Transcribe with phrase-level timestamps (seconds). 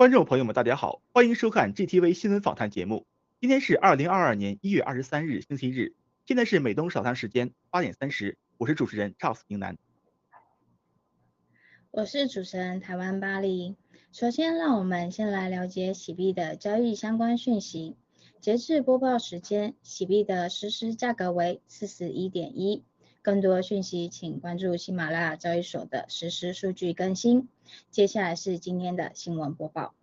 [0.00, 3.04] 观众朋友们，大家好，欢迎收看 GTV 新闻访谈节目。
[3.38, 5.94] 今天是二零二二年一月二十三日，星期日。
[6.24, 9.76] 现在是美东早餐时间八点三十，我是主持人 Charles 宁南。
[11.90, 13.76] 我是主持人台湾巴黎。
[14.10, 17.94] 首先，让我们先来了解喜币的交易相关讯息。
[18.40, 22.84] 截至播报时间，喜币的实时价格为四十一点一。
[23.22, 27.48] 更多讯息，请关注喜马拉雅交易所的实时数据更新。
[27.90, 29.94] 接下来是今天的新闻播报。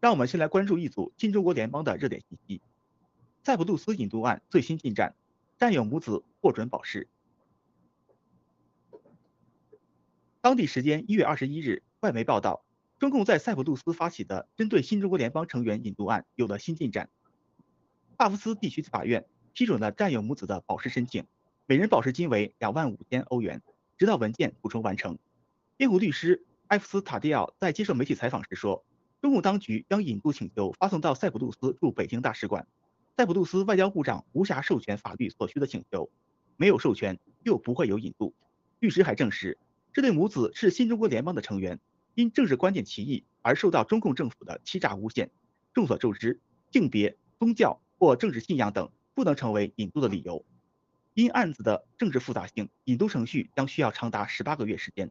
[0.00, 2.62] 让我们先来关注一组新中国联邦的热点信息：
[3.42, 5.14] 塞浦路斯引渡案最新进展，
[5.58, 7.08] 战友母子获准保释。
[10.40, 12.64] 当地时间一月二十一日，外媒报道，
[12.98, 17.10] 中共在塞浦路斯发起的针对新中国联邦成员引渡案有了新进展。
[18.16, 19.26] 帕夫斯地区法院。
[19.54, 21.24] 批准了战友母子的保释申请，
[21.66, 23.62] 每人保释金为两万五千欧元，
[23.96, 25.16] 直到文件补充完成。
[25.76, 28.84] 辩护律师埃夫斯塔蒂奥在接受媒体采访时说，
[29.22, 32.66] 中共当局将引渡请求发送到塞浦路斯驻北京大使馆，
[33.16, 36.10] 塞浦路斯外交部长无暇授权法律所需的请求，
[36.56, 38.34] 没有授权就不会有引渡。
[38.80, 39.56] 律师还证实，
[39.92, 41.78] 这对母子是新中国联邦的成员，
[42.14, 45.30] 因政治观点歧义而受到中共政府的欺诈诬陷。
[45.72, 46.40] 众所周知，
[46.72, 48.90] 性别、宗教或政治信仰等。
[49.14, 50.44] 不能成为引渡的理由。
[51.14, 55.10] 因案子的政治复杂性，引渡程序将需要长达十八个月时间。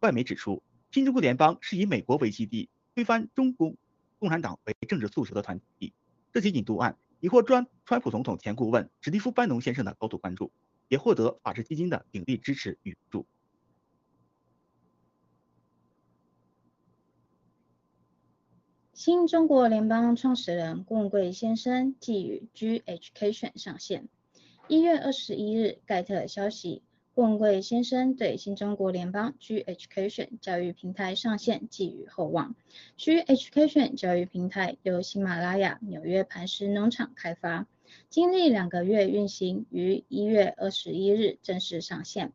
[0.00, 3.74] 外媒指出，新中国联邦是以美国为基地，推翻中国
[4.18, 5.92] 共产党为政治诉求的团体。
[6.32, 10.50] 这起引渡案已获专川普总统前顾问史蒂夫·班农先生的高度关注，
[10.88, 13.26] 也获得法治基金的鼎力支持与助
[19.04, 24.08] 新中国联邦创始人顾贵先生寄予 G Education 上线。
[24.66, 32.54] 一月二十一日，盖特消息，顾贵先生对新中国联邦 G Education 教育平台上线寄予厚望。
[32.96, 37.66] G Education 教育平台由喜马拉雅纽约磐石农场开发，
[38.08, 42.32] 经历两个月运行，于一月二十一日正式上线。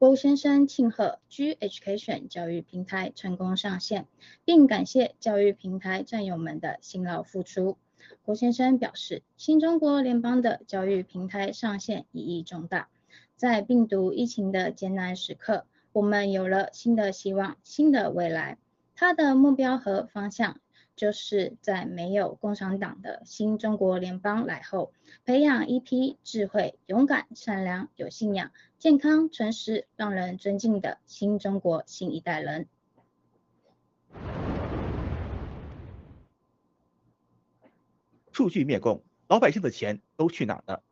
[0.00, 4.06] 郭先生庆贺 G Education 教育平台成功上线，
[4.46, 7.76] 并感谢教育平台战友们的辛劳付出。
[8.22, 12.88] 郭先生表示，新中国联邦的教育平台上线意义重大，
[13.36, 18.56] 在病毒疫情的艰难时刻，我们有了新的希望、新的未来。
[18.94, 20.58] 他的目标和方向。
[20.96, 24.92] 就是在没有共产党的新中国联邦来后，
[25.24, 32.66] 培养一批智慧、勇敢、善良、有信仰、健康、诚实、让人尊敬的新中国新一代人。
[38.32, 40.82] 数据灭共，老百姓的钱都去哪了？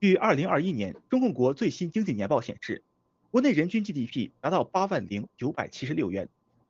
[0.00, 2.84] 据二零二一年中共国最新经济年报显示，
[3.32, 6.28] 国内人均 GDP 达到八万零九百七十六元，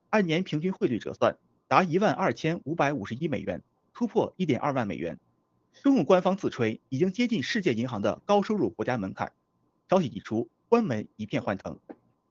[0.09, 1.37] 按年平均汇率折算。
[1.67, 3.61] 达一万二千五百五十一美元，
[3.93, 5.19] 突破一点二万美元。
[5.83, 9.31] 中共官方自吹已经接近世界银行的高收入国家门槛。
[9.89, 11.79] 消息一出，关门一片欢腾。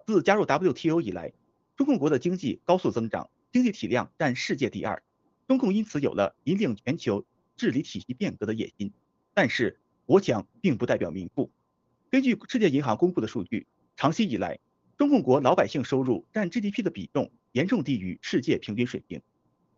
[0.04, 1.32] 自加入 WTO 以来，
[1.76, 5.00] 中共国的经济高速增长，经济体量占世界第二。
[5.46, 7.24] 中共因此有了引领全球
[7.56, 8.92] 治理体系变革的野心。
[9.32, 11.52] 但是，国强并不代表民富。
[12.10, 14.58] 根据世界银行公布的数据，长期以来，
[14.98, 19.22] 中共国老百姓收入占 GDP 的比重严重低于世界平均水平。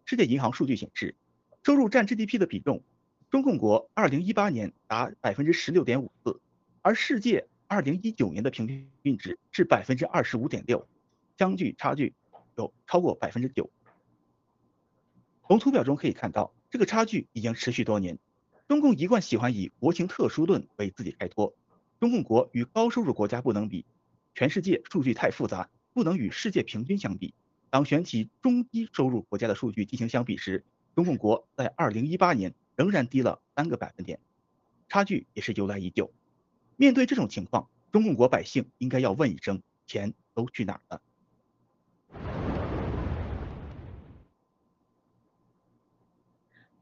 [0.07, 1.15] 世界银行数据显示，
[1.63, 2.83] 收入占 GDP 的比重，
[3.29, 5.71] 中共国2018年达百分之十
[7.67, 8.67] 二零一九，年的平
[9.03, 10.87] 均值是百分之二十五点六，
[11.39, 12.15] 相距差距
[12.57, 13.71] 有超过百分之九。
[15.47, 18.19] 从图表中可以看到，这个差距已经持续多年。
[18.67, 21.55] 中共一贯喜欢以国情特殊论为自己开脱，
[22.01, 23.85] 中共国与高收入国家不能比，
[24.35, 27.35] 全世界数据太复杂，不能与世界平均相比。
[27.71, 30.65] 当选起中低收入国家的数据进行相比时，
[30.95, 34.19] 中共国在2018年仍然低了三个百分点，
[34.89, 36.11] 差距也是由来已久。
[36.77, 41.01] 面对这种情况，中共国百姓应该要问一声：钱都去哪儿了？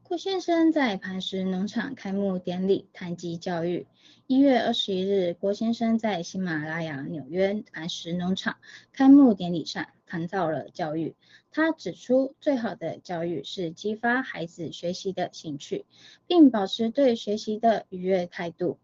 [0.01, 3.87] 郭先生在磐石农场开幕典礼谈及教育。
[4.27, 8.57] 一月二十一日，郭先生在喜马拉雅纽约磐石农场
[8.91, 9.87] 开幕典礼上。
[10.05, 11.15] 谈到了教育，
[11.49, 15.87] 他指出，最好的教育是激发孩子学习的兴趣，
[16.27, 18.77] 并保持对学习的愉悦态度。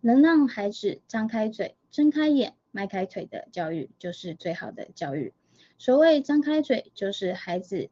[0.00, 5.32] 能让孩子张开嘴、睁开眼、迈开腿的教育，就是最好的教育。
[5.78, 7.90] 所谓张开嘴，就是孩子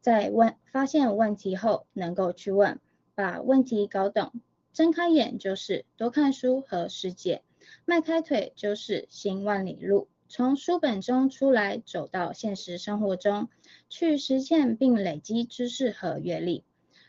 [0.00, 2.80] 在问发现问题后能够去问，
[3.14, 4.30] 把问题搞懂；
[4.72, 7.42] 睁开眼就是多看书和世界；
[7.84, 10.08] 迈开腿就是行万里路。
[10.28, 13.48] 从书本中出来，走到现实生活中
[13.88, 16.64] 去实践并累积知识和阅历。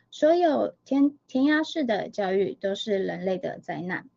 [0.09, 4.09] 所有填填鸭式的教育都是人类的灾难。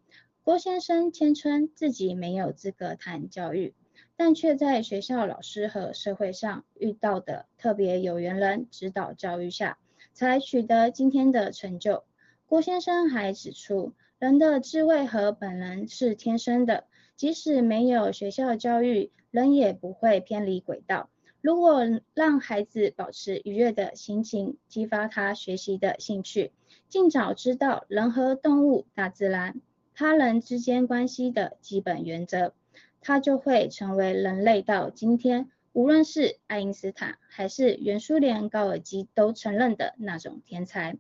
[0.45, 3.73] 郭先生谦称自己没有资格谈教育，
[4.15, 9.79] 但却在学校老师和社会上遇到的特别有缘人指导教育下，
[10.13, 12.05] 才取得今天的成就。
[12.45, 16.85] 郭先生还指出，人的智慧和本能是天生的。
[17.17, 21.09] 即使没有学校教育，人也不会偏离轨道。
[21.41, 21.81] 如果
[22.13, 26.53] 让孩子保持愉悦的心情，激发他学习的兴趣，
[26.91, 29.61] 尽早知道人和动物、大自然、
[29.95, 32.53] 他人之间关系的基本原则，
[33.01, 40.97] 他就会成为人类到今天，无论是爱因斯坦还是原苏联高尔基都承认的那种天才。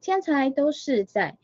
[0.00, 1.38] 天才都是在。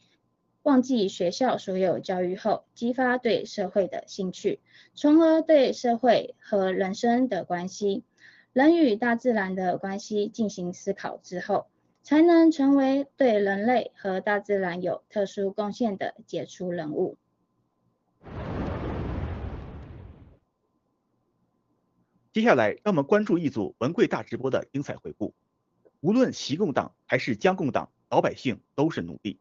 [0.62, 4.61] 忘记学校所有教育后，激发对社会的兴趣，
[4.94, 8.02] 从而对社会和人生的关系、
[8.54, 11.66] 人与大自然的关系进行思考之后，
[12.04, 17.16] 才能成为对人类和大自然有特殊贡献的杰出人物。
[22.30, 25.34] 接下来，让我们关注一组文贵大直播的精彩回顾。
[26.00, 29.40] 无论习共党还是江共党，老百姓都是奴隶。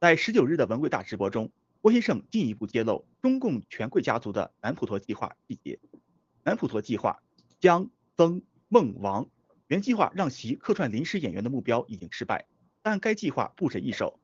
[0.00, 5.78] 在十九日的文贵大直播中，郭先生进一步揭露中共权贵家族的南普陀计划细节。
[6.42, 7.22] 南普陀计划
[7.60, 9.28] 江、曾、孟、王
[9.72, 12.44] 原计划让其客串临时演员的目标已经失败，
[12.82, 14.20] 但该计划不止一手。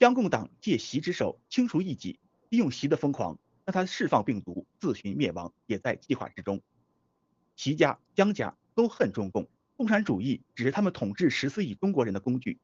[0.00, 6.60] 江共党借习之手清除异己，利用习的疯狂让他释放病毒，自寻灭亡也在计划之中。
[7.54, 12.58] 习家、江家都恨中共，共产主义只是他们统治十四亿中国人的工具。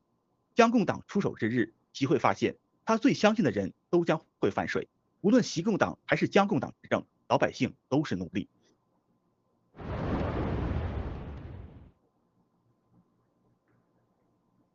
[0.56, 1.72] 江共党出手之日。
[1.92, 4.88] 习会发现，他最相信的人都将会反水。
[5.20, 8.48] 无论习共党还是江共党执政，老百姓都是奴隶。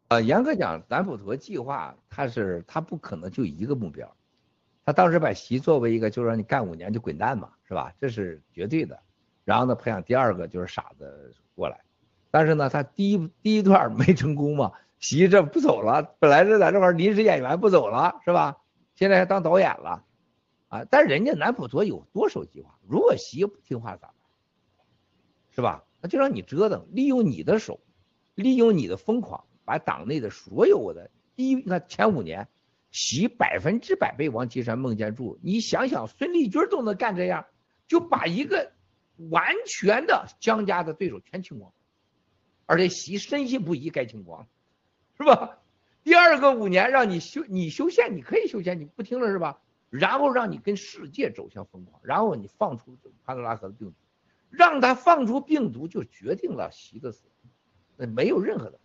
[0.07, 4.15] 呃，严格讲，南普陀计划，他是他不可能就一个目标。
[4.85, 7.93] 他当时把习作为一个，就是让你干五年就滚蛋嘛，是吧？
[7.99, 8.99] 这是绝对的。
[9.43, 11.79] 然后呢，培养第二个就是傻子过来。
[12.29, 14.71] 但是呢，他第一第一段没成功嘛。
[14.97, 18.57] 习这不走了，本来是在这块临时演员不走了，是吧？
[18.95, 20.03] 现在还当导演了，
[20.69, 20.85] 啊！
[20.89, 24.15] 但人家南普陀有多手计划，如果习不听话咋办？
[25.51, 25.83] 是吧？
[26.01, 27.81] 那就让你折腾，利用你的手，
[28.35, 32.47] 利用你的疯狂，把党内的所有的第一，那前五年，
[32.91, 37.45] 习百分之百被王岐山、孟建柱，你想想，孙立军都能干这样，
[37.87, 38.71] 就把一个
[39.29, 41.73] 完全的江家的对手全清光，
[42.65, 44.47] 而且习深信不疑该清光。
[45.17, 45.59] 是吧？
[46.03, 49.59] 第二个五年让你修，你修宪你可以修宪，你不听了是吧？
[49.89, 53.95] 然后让你跟世界走向疯狂，然后你放出潘多拉盒的病毒，
[54.49, 57.23] 让他放出病毒就决定了习的死，
[57.95, 58.79] 那没有任何的。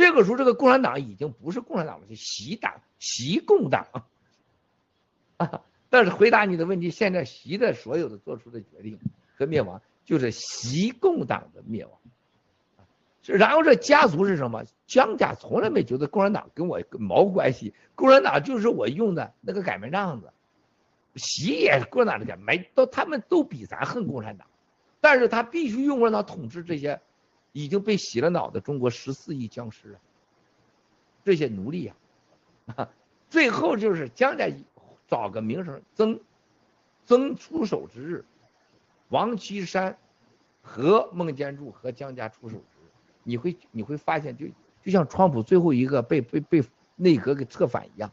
[0.00, 3.86] 这个时候这个共产党已经不是共产党了，是习党，习共党。
[5.36, 8.98] 啊，但是回答你的问题，现在习的所有的做出的决定
[9.36, 11.98] 和灭亡，就是习共党的灭亡。
[13.26, 14.64] 然后这家族是什么？
[14.86, 20.32] 江家从来没觉得共产党跟我毛关系，共产党就是我用的那个擀面杖子。
[21.16, 24.46] 习也是共产党的没都他们都比咱恨共产党，
[25.02, 27.02] 但是他必须用共产党统治这些
[27.52, 30.00] 已经被洗了脑的中国十四亿僵尸啊，
[31.24, 31.92] 这些奴隶
[32.66, 32.88] 啊，
[33.28, 34.48] 最后就是江家
[35.08, 36.20] 找个名声，曾
[37.04, 38.24] 曾出手之日，
[39.08, 39.98] 王岐山
[40.62, 42.90] 和孟建柱和江家出手之日。
[43.22, 44.46] 你会你会发现，就
[44.82, 46.64] 就像川普最后一个被被被
[46.96, 48.12] 内阁给策反一样，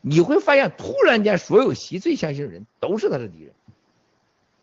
[0.00, 3.54] 你会发现突然间所有习最相信的人都是他的敌人，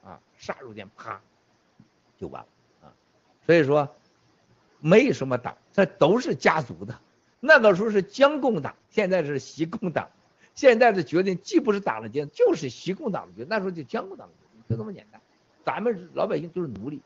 [0.04, 1.22] 啊，杀入点啪
[2.18, 2.48] 就完了，
[3.46, 3.96] 所以说
[4.80, 7.00] 没什么党，这都是家族的。
[7.40, 10.10] 那个时候是江共党，现在是习共党，
[10.56, 13.48] 现在的决定既不是党的决定，就是习共党的决定。
[13.50, 15.22] 那时候就江共党的决定，就这么简单。
[15.64, 17.02] 咱们老百姓都是奴隶。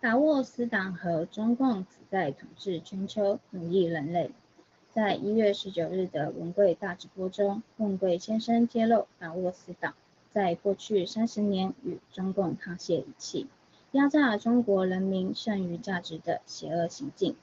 [0.00, 4.30] 达沃斯党和中共旨在统治全球，奴役人类。
[4.94, 9.92] 在一月十九日的文贵大直播中，文贵先生揭露达沃斯党
[10.30, 13.48] 在过去三十年与中共沆瀣一气，
[13.90, 17.34] 压榨中国人民剩余价值的邪恶行径。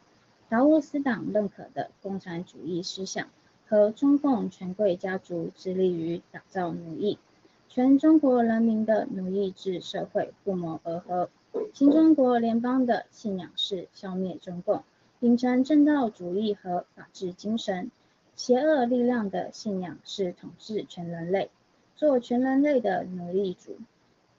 [0.47, 3.27] 达沃斯党认可的共产主义思想
[3.67, 7.19] 和中共权贵家族致力于打造奴役，
[7.67, 11.29] 全中国人民的奴役制社会不谋而合。
[11.73, 14.83] 新中国联邦的信仰是消灭中共，
[15.21, 17.91] 秉承正道主义和法治精神；
[18.35, 21.51] 邪恶力量的信仰是统治全人类，
[21.95, 23.77] 做全人类的奴隶主。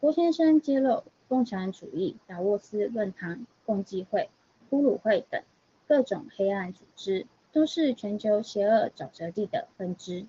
[0.01, 4.29] 郭先生揭露，共产主义、达沃斯论坛、共济会、
[4.71, 5.41] 呼鲁会等
[5.87, 10.27] 各种黑暗组织，都是全球邪恶沼泽地的分支。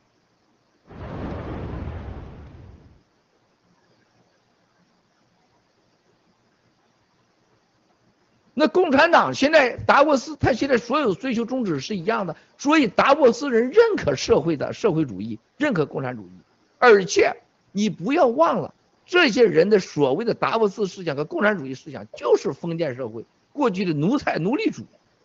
[8.55, 16.31] 那共产党现在达沃斯，他现在所有追求宗旨是一样的，所以达沃斯人认可社会的社会主义，认可共产主义，
[16.77, 17.35] 而且
[17.71, 18.73] 你不要忘了，
[19.07, 24.83] 这些人的所谓的达沃斯思想和共产主义思想，就是封建社会过去的奴才奴隶主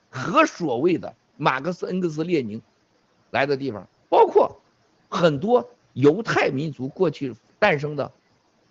[0.08, 2.62] 和所谓的马克思恩格斯列宁
[3.30, 4.58] 来的地方，包括
[5.11, 8.11] 很多犹太民族过去诞生的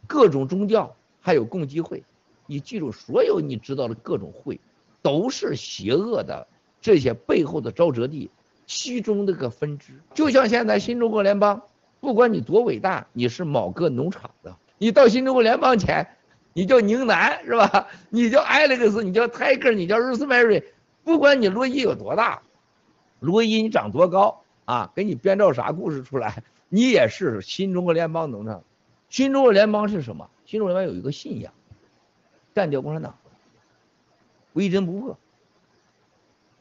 [0.08, 2.04] 各种宗教，还有共济会。
[2.48, 4.60] 你记住，所有你知道的各种会，
[5.02, 6.48] 都是邪恶的，
[6.82, 8.32] 这些背后的沼泽地，
[8.66, 9.94] 其中的个分支。
[10.14, 11.62] 就像现在新中国联邦，
[12.00, 16.08] 不管你多伟大，你是某个农场的，你到新中国联邦前，
[16.54, 17.88] 你叫宁南是吧？
[18.10, 20.64] 你叫艾利克斯，你叫泰戈尔，你叫 Rosemary，
[21.04, 22.42] 不管你罗伊有多大，
[23.20, 28.64] 罗伊你长多高啊，给你编造啥故事出来，你也是新中国联邦农场。
[29.10, 30.30] 新中国联邦是什么？
[30.46, 31.54] 新中国联邦有一个信仰。
[32.58, 33.16] 干掉共产党，
[34.54, 35.16] 威震不破。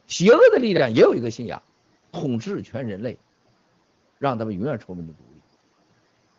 [0.05, 1.63] 邪恶的力量也有一个信仰，
[2.11, 3.17] 统治全人类，
[4.19, 5.41] 让他们永远成为的独立。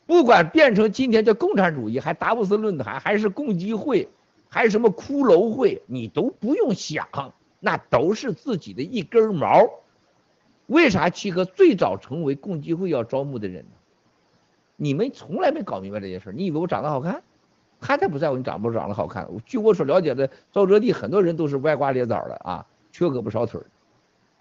[0.07, 4.09] 不管变成今天叫共产主义，还达布斯论坛，还是共济会，
[4.49, 7.09] 还是什么骷髅会，你都不用想，
[7.59, 9.69] 那都是自己的一根毛。
[10.67, 13.73] 为啥七哥最早成为共济会要招募的人呢？
[14.77, 17.25] 你们从来没搞明白这件事，你以为我长得好看？
[17.80, 19.28] 他才不在乎你长不长得好看。
[19.47, 23.66] 据我所了解的，赵哲地很多人都是歪瓜裂枣的啊，缺胳膊少腿儿，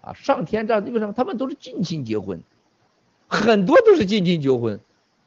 [0.00, 2.42] 啊，上天这为什么他们都是近亲结婚，
[3.28, 4.80] 很多都是近亲结婚，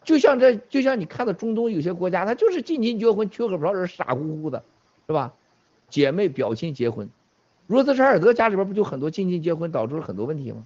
[0.03, 4.63] 就像这就像你看到中东有些国家，他就是近亲结婚，缺胳膊少腿，傻乎乎的，
[5.07, 5.33] 是吧？
[5.89, 7.09] 姐妹表亲结婚，
[7.67, 10.65] 罗斯柴尔德家里边不就很多近亲结婚，导致了很多问题吗？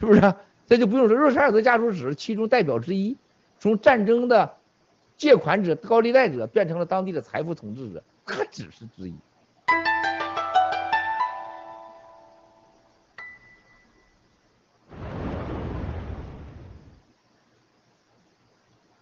[0.00, 0.34] 是不是？
[0.66, 3.16] 这就不用说，罗斯柴尔德家族只是其中代表之一，
[3.58, 4.57] 从战争的。
[5.18, 9.14] 借款者、高利贷者变成了当地的财富统治者，可只是之一。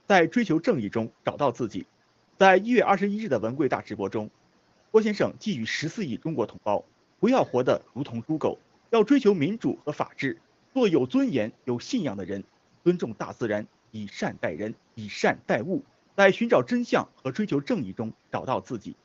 [0.06, 1.87] 在追求正义中找到自己。
[2.38, 4.30] 在一月二十一日的文贵大直播中，
[4.90, 6.82] 郭先生寄语十四亿中国同胞：
[7.20, 8.58] 不要活得如同猪狗，
[8.88, 10.38] 要追求民主和法治，
[10.73, 12.42] 做有尊严、有信仰的人，
[12.85, 15.85] 尊重大自然，以善待人，以善待物。
[16.16, 18.96] 在寻找真相和追求正义中找到自己。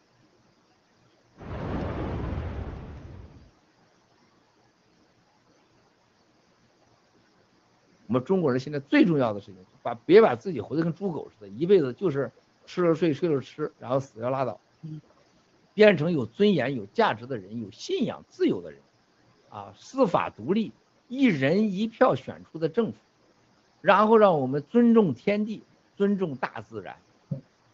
[8.07, 12.31] 我们中国人现在最重要的事情，把别把自己活得跟猪狗似的，一辈子就是
[12.65, 14.59] 吃了睡，睡了吃，然后死了拉倒，
[15.73, 18.79] 变成有尊严、有价值的人，有信仰、自由的人，
[19.49, 20.71] 啊，司法独立，
[21.09, 22.97] 一人一票选出的政府，
[23.81, 25.63] 然后让我们尊重天地。
[26.01, 26.97] 尊重大自然，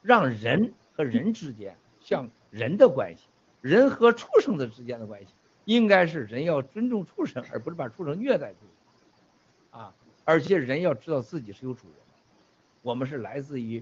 [0.01, 3.23] 让人和人之间像人的关系，
[3.61, 5.27] 人和畜生的之间的关系，
[5.63, 8.57] 应该是人要尊重畜生，而不是把畜生虐待住。
[9.77, 9.93] 啊，
[10.25, 11.95] 而且人要知道自己是有主人，
[12.81, 13.81] 我们是来自于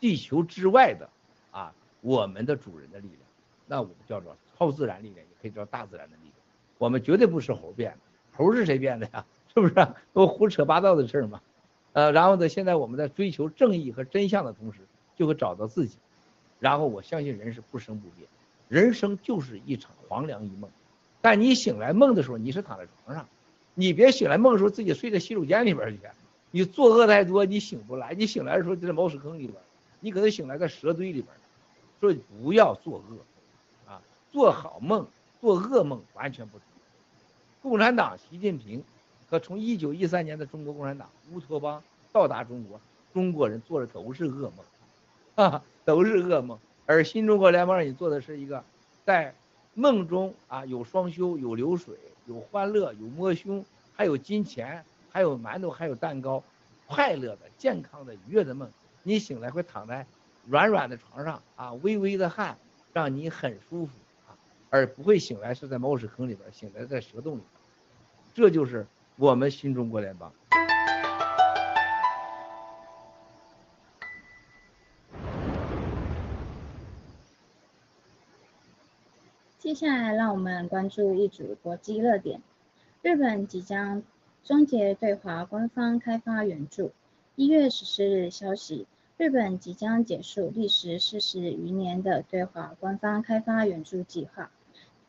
[0.00, 1.08] 地球之外的
[1.52, 3.20] 啊，我们的主人的力量，
[3.68, 6.32] 那我们叫做超自然力量，也可以叫大自然的力量。
[6.78, 7.98] 我们绝对不是猴变的，
[8.36, 9.24] 猴是谁变的呀？
[9.54, 9.74] 是不是？
[10.12, 11.40] 都胡扯八道的事儿嘛。
[11.96, 12.46] 呃，然后呢？
[12.46, 14.80] 现在我们在追求正义和真相的同时，
[15.16, 15.96] 就会找到自己。
[16.60, 18.28] 然后我相信人是不生不灭，
[18.68, 20.68] 人生就是一场黄粱一梦。
[21.22, 23.26] 但你醒来梦的时候，你是躺在床上，
[23.72, 25.98] 你别醒来梦的时候自己睡在洗手间里边去。
[26.50, 28.12] 你作恶太多，你醒不来。
[28.12, 29.54] 你醒来的时候就在茅屎坑里边，
[30.00, 31.28] 你可能醒来在蛇堆里边。
[31.98, 35.06] 所以不要作恶，啊，做好梦，
[35.40, 36.66] 做噩梦完全不同。
[37.62, 38.84] 共产党，习近平。
[39.28, 42.80] 可从一九一三年的中国共产党乌托邦到达中国，
[43.12, 44.52] 中国人做的都是噩梦，
[45.34, 46.58] 啊，都是噩梦。
[46.86, 48.62] 而新中国联邦让你做的是一个，
[49.04, 49.34] 在
[49.74, 53.64] 梦中啊有双休，有流水，有欢乐，有摸胸，
[53.96, 56.42] 还有金钱，还有馒头，还有蛋糕，
[56.86, 58.70] 快乐的、健康的、愉悦的梦。
[59.02, 60.06] 你醒来会躺在
[60.46, 62.56] 软软的床上啊，微微的汗，
[62.92, 63.92] 让你很舒服
[64.28, 64.38] 啊，
[64.70, 67.50] 而不会醒来是在猫屎坑里边，醒来在蛇洞里边。
[68.32, 68.86] 这就是。
[69.18, 70.30] 我们新中国联邦。
[79.58, 82.42] 接下来让我们关注一组国际热点：
[83.00, 84.02] 日本即将
[84.44, 86.92] 终结对华官方开发援助。
[87.36, 94.50] 一月十四日消息，日本即将结束历时四十余年的对华官方开发援助计划。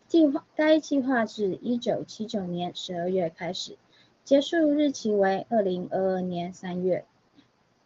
[0.08, 3.78] 计划该计划自一九七九年十二月开始，
[4.28, 7.06] 结束日期为二零二二年三月。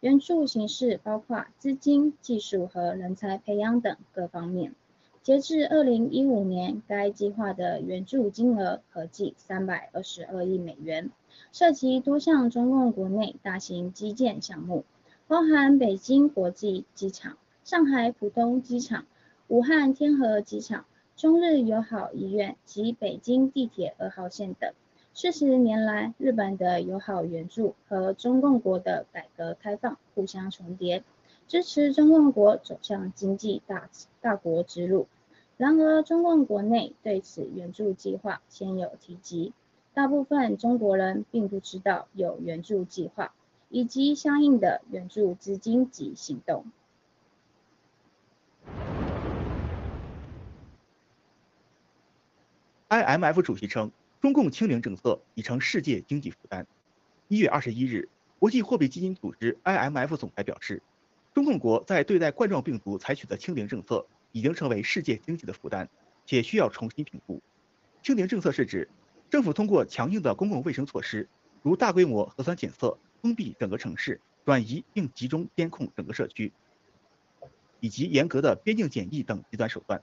[0.00, 4.74] 援助形式包括资金、技术和人才培养等各方面。
[5.22, 11.12] 截至二零一五年，该计划的援助金额合计三百二十二亿美元，
[11.52, 14.84] 涉及多项中共国内大型基建项目，
[15.28, 19.06] 包含北京国际机场、上海浦东机场、
[19.46, 24.72] 武汉天河机场、中日友好医院及北京地铁二号线等。
[25.14, 31.04] 四十年来，日本的友好援助和中共国的改革开放互相重叠，
[31.46, 33.90] 支持中共国走向经济大
[34.22, 35.06] 大国之路。
[35.58, 39.52] 然而，中共国内对此援助计划鲜有提及，
[39.92, 43.34] 大部分中国人并不知道有援助计划
[43.68, 46.64] 以及相应的援助资金及行动。
[52.88, 53.92] IMF 主席称。
[54.22, 56.64] 中共清零政策已成世界经济负担。
[57.26, 58.08] 一月二十一日，
[58.38, 60.80] 国际货币基金组织 IMF 总裁表示，
[61.34, 65.88] 中共国在对待冠状病毒采取的清零政策已经成为世界经济的负担，
[66.24, 67.42] 且需要重新评估。
[68.00, 68.88] 清零政策是指
[69.28, 71.28] 政府通过强硬的公共卫生措施，
[71.60, 76.52] 如大规模核酸检测、封闭整个城市、转移并集中监控整个社区，
[77.80, 80.00] 以及严格的边境检疫等极端手段。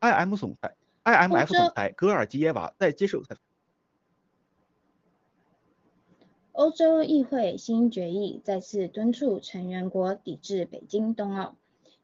[0.00, 3.42] IM 总裁，IMF 总裁格尔吉耶娃在接受采访。
[6.52, 11.56] 欧洲议会新决议再次敦促成员国抵制北京冬奥。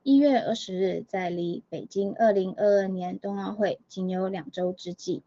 [0.03, 5.23] 一月二十日，在离北京二零二二年冬奥会仅有两周之际，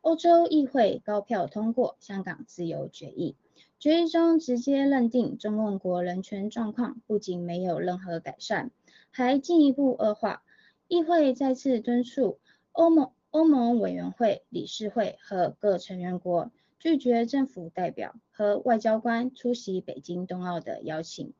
[0.00, 3.36] 欧洲议会高票通过香港自由决议。
[3.78, 8.70] 决议中直接认定中共国人权状况不仅没有任何改善，
[9.10, 10.42] 还进一步恶化。
[10.86, 12.38] 议会再次敦促
[12.72, 21.32] 欧盟欧盟委员会理事会和各成员国拒绝政府代表和外交官出席北京冬奥的邀请。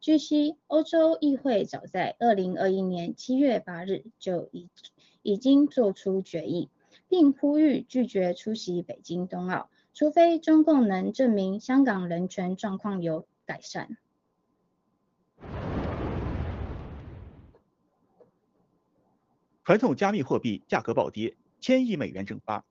[0.00, 4.68] 据悉，欧洲议会早在2021年7月8日就已
[5.22, 6.70] 已经做出决议，
[7.08, 13.96] 并呼吁拒绝出席北京冬奥，除非中共能证明香港人权状况有改善。
[19.64, 22.64] 传统加密货币价格暴跌，千亿美元蒸发。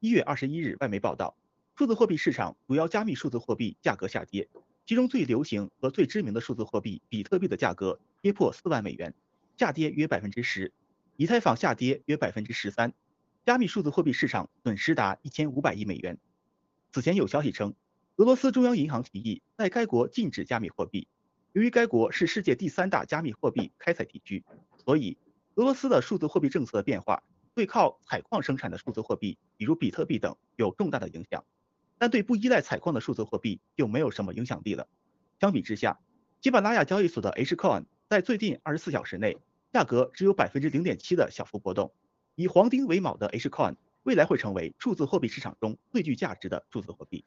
[0.00, 1.36] 一月二十一日，外媒报道，
[1.76, 4.48] 数字货币市场主要加密数字货币价格下跌，
[4.86, 9.12] 其中最流行和最知名的数字货币比特币的价格跌破四万美元，
[9.58, 10.72] 下跌约百分之十；
[11.18, 12.94] 以太坊下跌约百分之十三，
[13.44, 16.16] 加密数字货币市场损失达一千五百亿美元。
[16.92, 17.74] 此前有消息称，
[18.16, 21.08] 俄罗斯中央银行提议在该国禁止加密货币，
[21.52, 24.42] 由于该国是世界第三大加密货币开采地区，
[24.82, 25.18] 所以。
[25.58, 31.44] 俄罗斯的数字货币政策的变化，对靠采矿生产的数字货币，比如比特币等，有重大的影响，
[31.98, 34.86] 但对不依赖采矿的数字货币就没有什么影响力了。
[35.40, 35.98] 相比之下，
[36.40, 39.36] 基巴拉雅交易所的 Hcoin 在最近二十四小时内，
[39.72, 41.92] 价格只有百分之零点七的小幅波动。
[42.36, 47.24] 以黄金为锚的 Hcoin，未来会成为数字货币市场中最具价值的数字货币。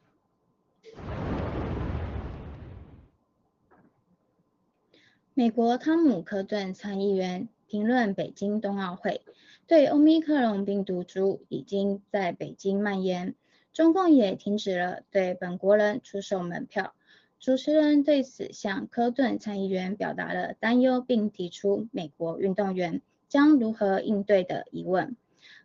[5.33, 7.49] 美国汤姆·科顿参议员。
[7.71, 9.21] 评论北京冬奥会
[9.65, 13.33] 对欧米克戎病毒株已经在北京蔓延，
[13.71, 16.93] 中共也停止了对本国人出售门票。
[17.39, 25.15] 主持人对此向科顿参议员表达了担忧，并提出美国运动员将如何应对的疑问。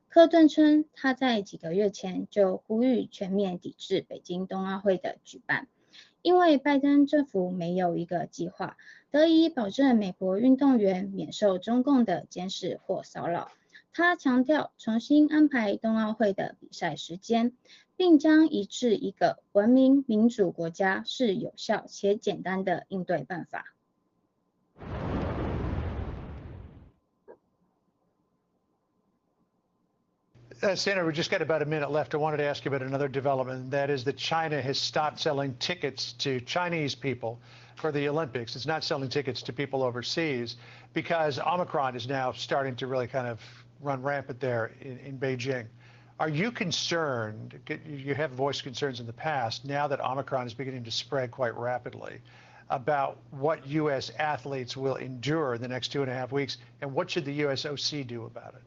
[0.09, 5.67] 科顿称，他在几个月前就呼吁全面抵制北京冬奥会的举办。
[6.27, 8.77] 因为拜登政府没有一个计划，
[9.13, 13.53] 得以保证美国运动员免受中共的监视或骚扰。
[13.93, 17.53] 他强调重新安排冬奥会的比赛时间，
[17.97, 23.77] 并将移至一个文明民主国家是有效且简单的应对办法。
[30.63, 32.15] Uh, Senator, we just got about a minute left.
[32.15, 35.21] I wanted to ask you about another development, and that is that China has stopped
[35.21, 37.39] selling tickets to Chinese people
[37.75, 38.57] for the Olympics.
[38.57, 40.57] It's not selling tickets to people overseas
[40.95, 43.39] because Omicron is now starting to really kind of
[43.83, 45.67] run rampant there in, in Beijing.
[46.19, 47.61] Are you concerned?
[47.87, 49.67] You have voiced concerns in the past.
[49.67, 52.23] Now that Omicron is beginning to spread quite rapidly,
[52.71, 54.11] about what U.S.
[54.19, 57.41] athletes will endure in the next two and a half weeks, and what should the
[57.41, 58.63] USOC do about it?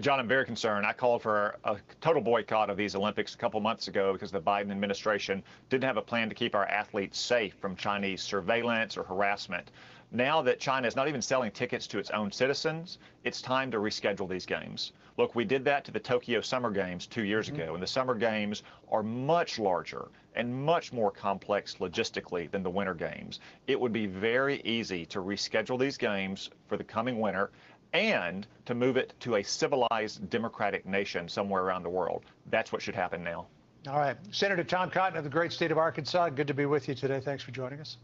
[0.00, 0.84] John, I'm very concerned.
[0.84, 4.40] I called for a total boycott of these Olympics a couple months ago because the
[4.40, 9.04] Biden administration didn't have a plan to keep our athletes safe from Chinese surveillance or
[9.04, 9.70] harassment.
[10.12, 13.78] Now that China is not even selling tickets to its own citizens, it's time to
[13.78, 14.92] reschedule these games.
[15.16, 17.60] Look, we did that to the Tokyo Summer Games two years mm-hmm.
[17.60, 22.70] ago, and the Summer Games are much larger and much more complex logistically than the
[22.70, 23.40] Winter Games.
[23.66, 27.50] It would be very easy to reschedule these games for the coming winter
[27.95, 32.23] and to move it to a civilized democratic nation somewhere around the world.
[32.49, 33.47] That's what should happen now.
[33.87, 34.15] All right.
[34.31, 37.19] Senator Tom Cotton of the great state of Arkansas, good to be with you today.
[37.19, 37.97] Thanks for joining us.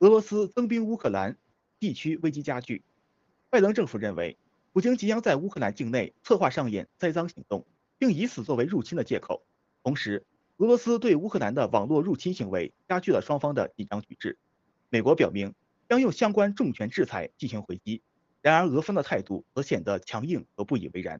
[0.00, 1.36] 俄罗斯增兵乌克兰，
[1.80, 2.84] 地区危机加剧。
[3.50, 4.36] 拜登政府认为，
[4.72, 7.66] 普京即将在乌克兰境内策划上演栽赃行动，
[7.98, 9.42] 并以此作为入侵的借口。
[9.82, 10.24] 同时，
[10.63, 14.37] 俄罗斯对乌克兰的网络入侵行为加剧了双方的紧张局势。
[14.87, 15.53] 美国表明
[15.89, 18.01] 将用相关重拳制裁进行回击，
[18.41, 21.19] 然而俄方的态度则显得强硬和不以为然。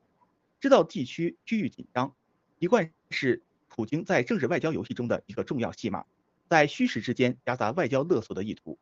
[0.61, 2.15] 知道地区区域紧张，
[2.57, 6.05] 一贯是普京在政治外交游戏中的一个重要戏码，
[6.47, 8.79] 在虚实之间夹杂外交勒索的意图。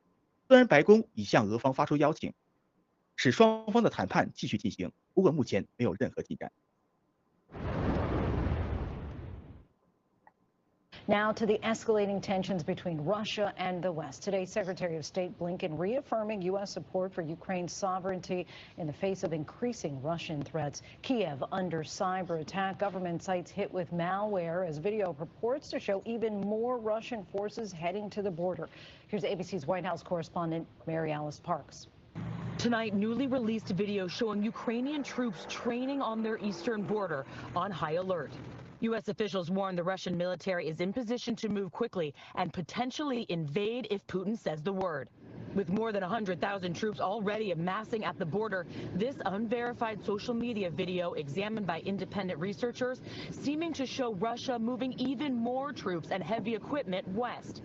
[0.47, 2.35] 虽然白宫已向俄方发出邀请，
[3.15, 6.51] 使双方的谈判继续进行，不过目前没有任何进展。
[11.07, 14.21] Now to the escalating tensions between Russia and the West.
[14.21, 16.69] Today, Secretary of State Blinken reaffirming U.S.
[16.69, 18.45] support for Ukraine's sovereignty
[18.77, 20.83] in the face of increasing Russian threats.
[21.01, 22.77] Kiev under cyber attack.
[22.77, 28.07] Government sites hit with malware as video purports to show even more Russian forces heading
[28.11, 28.69] to the border.
[29.07, 31.87] Here's ABC's White House correspondent Mary Alice Parks.
[32.59, 38.31] Tonight, newly released video showing Ukrainian troops training on their eastern border on high alert.
[38.81, 39.09] U.S.
[39.09, 44.05] officials warn the Russian military is in position to move quickly and potentially invade if
[44.07, 45.07] Putin says the word.
[45.53, 48.65] With more than 100,000 troops already amassing at the border,
[48.95, 55.35] this unverified social media video examined by independent researchers seeming to show Russia moving even
[55.35, 57.61] more troops and heavy equipment west.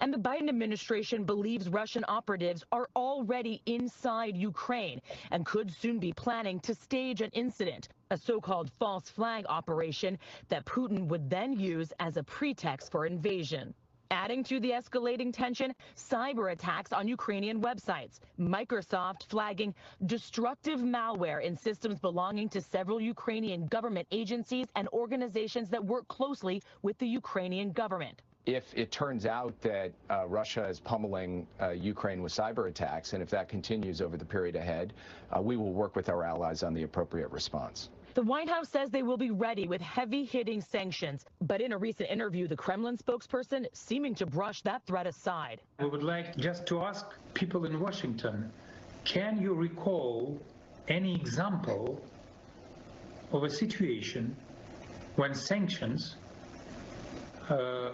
[0.00, 5.00] And the Biden administration believes Russian operatives are already inside Ukraine
[5.30, 10.18] and could soon be planning to stage an incident, a so-called false flag operation
[10.48, 13.74] that Putin would then use as a pretext for invasion.
[14.10, 18.20] Adding to the escalating tension, cyber attacks on Ukrainian websites.
[18.40, 19.74] Microsoft flagging
[20.06, 26.62] destructive malware in systems belonging to several Ukrainian government agencies and organizations that work closely
[26.80, 32.22] with the Ukrainian government if it turns out that uh, Russia is pummeling uh, Ukraine
[32.22, 34.94] with cyber attacks, and if that continues over the period ahead,
[35.36, 37.90] uh, we will work with our allies on the appropriate response.
[38.18, 41.24] The White House says they will be ready with heavy hitting sanctions.
[41.40, 45.60] But in a recent interview, the Kremlin spokesperson seeming to brush that threat aside.
[45.78, 48.50] I would like just to ask people in Washington
[49.04, 50.36] can you recall
[50.88, 52.02] any example
[53.30, 54.34] of a situation
[55.14, 56.16] when sanctions
[57.48, 57.90] uh,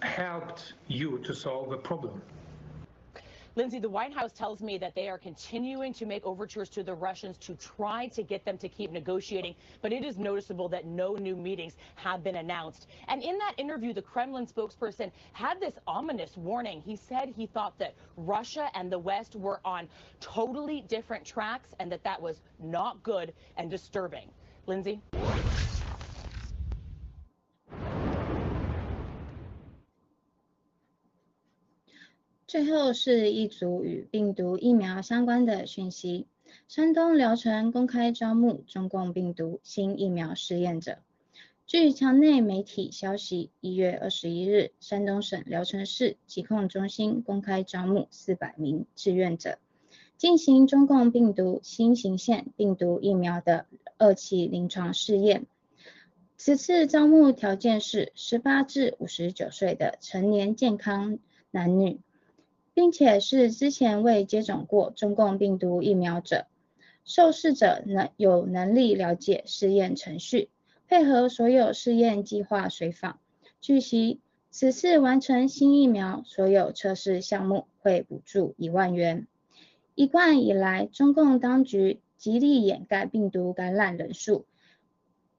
[0.00, 2.22] helped you to solve a problem?
[3.56, 6.94] Lindsay, the White House tells me that they are continuing to make overtures to the
[6.94, 11.14] Russians to try to get them to keep negotiating, but it is noticeable that no
[11.14, 12.86] new meetings have been announced.
[13.08, 16.80] And in that interview, the Kremlin spokesperson had this ominous warning.
[16.80, 19.88] He said he thought that Russia and the West were on
[20.20, 24.30] totally different tracks and that that was not good and disturbing.
[24.66, 25.00] Lindsay?
[32.50, 36.26] 最后是一组与病毒疫苗相关的讯息。
[36.66, 40.98] 山东聊城公开招募中共病毒新疫苗试验者。
[41.64, 49.60] 据墙内媒体消息，一月二十一日，山东省聊城市疾控中心公开招募四百名志愿者，
[50.16, 55.46] 进行中共病毒新型线病毒疫苗的二期临床试验。
[56.36, 61.20] 此次招募条件是十八至五十九岁的成年健康。
[61.52, 61.98] 男女，
[62.80, 66.46] 并且是之前未接种过中共病毒疫苗者。
[67.04, 70.48] 受试者能有能力了解试验程序，
[70.88, 73.20] 配合所有试验计划随访。
[73.60, 79.26] 据悉，此次完成新疫苗所有测试项目会补助一万元。
[79.94, 84.46] 一贯以来，中共当局极力掩盖病毒感染人数、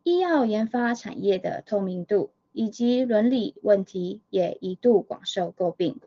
[0.04, 6.00] 医药研发产业的透明度以及伦理问题，也一度广受诟病。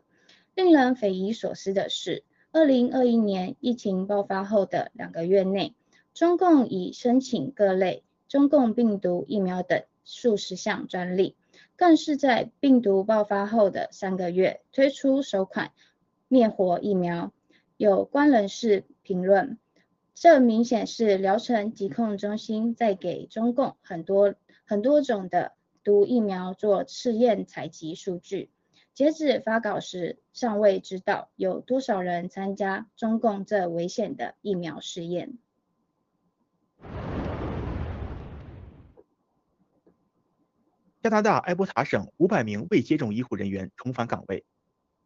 [0.55, 2.23] 令人匪夷所思的是。
[2.51, 5.75] 二零二一年疫情爆发后的两个月内，
[6.13, 11.35] 中共已申请各类中共病毒疫苗等数十项专利，
[11.75, 15.73] 更是在病毒爆发后的三个月推出首款
[16.29, 17.33] 灭活疫苗。
[17.75, 19.57] 有关人士评论，
[20.13, 25.51] 这明显是疗程疾控中心在给中共很多很多种的
[25.83, 28.49] 毒疫苗做试验采集数据。
[28.95, 35.37] 截止发稿时，尚未知道有多少人参加中共这危险的疫苗试验。
[41.01, 44.45] 加拿大埃伯塔省五百名未接种医护人员重返岗位。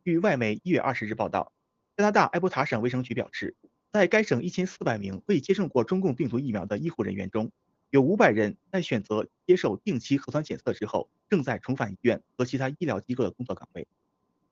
[0.04, 1.52] 据外媒一月二十日报道，
[1.98, 3.56] 加拿大埃伯塔省卫生局表示，
[3.92, 7.52] 在该省一千四百名未接种过中共病毒疫苗的医护人员中，
[7.92, 13.88] 有五百人在选择接受定期核酸检测之后，正在重返医院和其他医疗机构的工作岗位。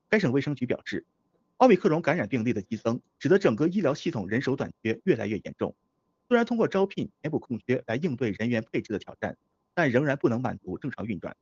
[0.09, 1.05] 该省卫生局表示，
[1.57, 5.75] 奥密克戎感染病例的激增，使得整个医疗系统人手短缺越来越严重。
[6.27, 9.37] 虽然通过招聘填补空缺来应对人员配置的挑战，
[9.75, 11.37] 但仍然不能满足正常运转。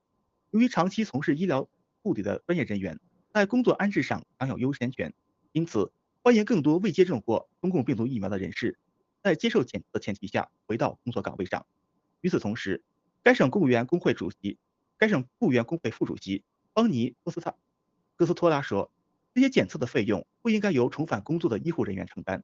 [0.52, 1.70] 由于长期从事医疗
[2.04, 3.00] 护理的专业人员
[3.34, 5.14] 在工作安置上享有优先权，
[5.54, 8.78] 因此欢迎更多未接种过公共病毒疫苗的人士
[9.24, 11.66] 在接受检测的前提下回到工作岗位上。
[12.26, 12.82] 与此同时，
[13.22, 14.58] 该省公务员工会主席、
[14.98, 17.54] 该省公务员工会副主席邦尼·波斯塔
[18.16, 18.92] 戈斯托拉说
[19.36, 22.44] ：“这些检测的费用不应该由重返工作的医护人员承担。”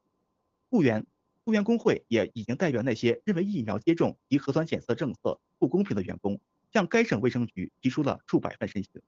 [0.69, 1.07] 雇员
[1.43, 6.39] 雇员工会也已经代表那些认为疫苗接种及核酸检测政策不公平的员工，
[6.71, 9.01] 向该省卫生局提出了数百份申请。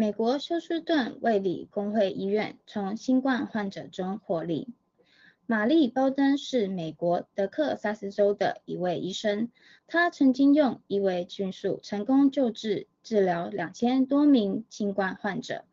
[0.00, 4.68] 美国休斯顿卫理公会医院从新冠患者中获利。
[5.44, 9.50] 玛丽·包登是美国德克萨斯州的一位医生，
[9.88, 15.64] 他曾经用一位菌素成功救治治疗两千多名新冠患者。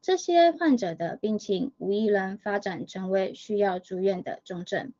[0.00, 4.94] 这些患者的病情无一人发展成为需要住院的重症，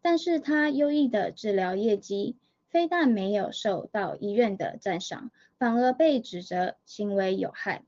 [0.00, 2.36] 但是他优异的治疗业绩
[2.70, 7.84] 非但没有受到医院的赞赏，反而被指责行为有害。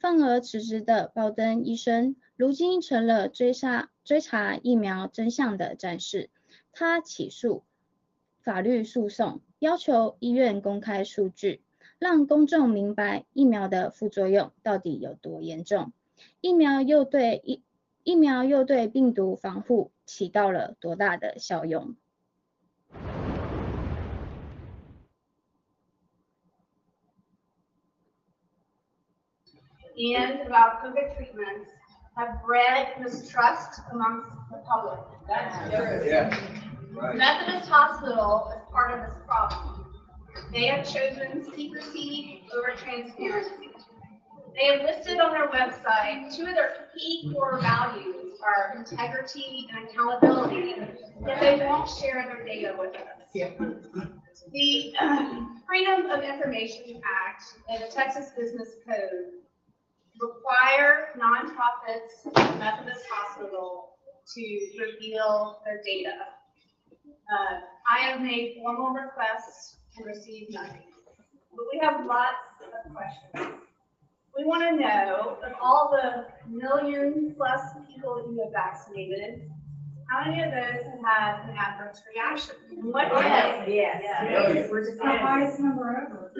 [0.00, 6.30] 愤而辞职的鲍登医生，如今成了追杀追查疫苗真相的战士。
[6.72, 7.64] 他起诉
[8.40, 11.60] 法律诉讼，要求医院公开数据，
[11.98, 15.92] 让公众明白疫苗的副作用到底有多严重，
[16.40, 17.62] 疫苗又对疫
[18.02, 21.94] 疫苗又对病毒防护起到了多大的效用。
[30.00, 31.70] And about COVID treatments
[32.16, 35.00] have bred mistrust amongst the public.
[35.28, 36.02] That's true.
[36.06, 36.36] Yeah.
[36.92, 37.16] Right.
[37.16, 39.86] Methodist Hospital is part of this problem.
[40.52, 43.70] They have chosen secrecy over transparency.
[44.58, 49.88] They have listed on their website two of their key core values are integrity and
[49.88, 50.74] accountability,
[51.26, 53.02] yet they won't share their data with us.
[53.34, 53.50] Yeah.
[54.52, 59.40] The uh, Freedom of Information Act and the Texas Business Code
[60.20, 63.90] require nonprofits, Methodist Hospital,
[64.34, 66.16] to reveal their data.
[67.32, 70.82] Uh, I have made formal requests and received nothing.
[71.56, 73.60] But we have lots of questions.
[74.36, 77.60] We want to know of all the million plus
[77.92, 79.50] people that you have vaccinated,
[80.10, 82.56] how many of those have had an adverse reaction?
[82.82, 84.52] What yes, yes, yes.
[84.54, 84.70] yes.
[84.70, 86.32] We're just the highest number ever.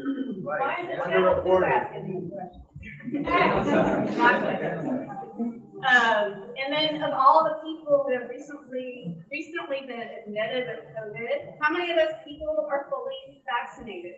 [0.42, 2.60] Why is it underreported?
[5.80, 11.54] Um, and then of all the people who have recently recently been admitted with COVID,
[11.60, 14.16] how many of those people are fully vaccinated?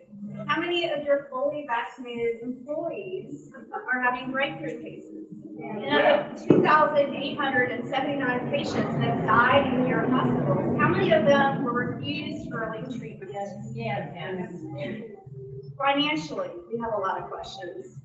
[0.48, 5.28] How many of your fully vaccinated employees are having breakthrough cases?
[5.62, 12.52] And of 2,879 patients that died in your hospitals, how many of them were refused
[12.52, 13.30] early treatment?
[13.32, 13.54] Yes.
[13.72, 14.12] yes.
[14.76, 15.02] yes.
[15.78, 18.01] Financially, we have a lot of questions.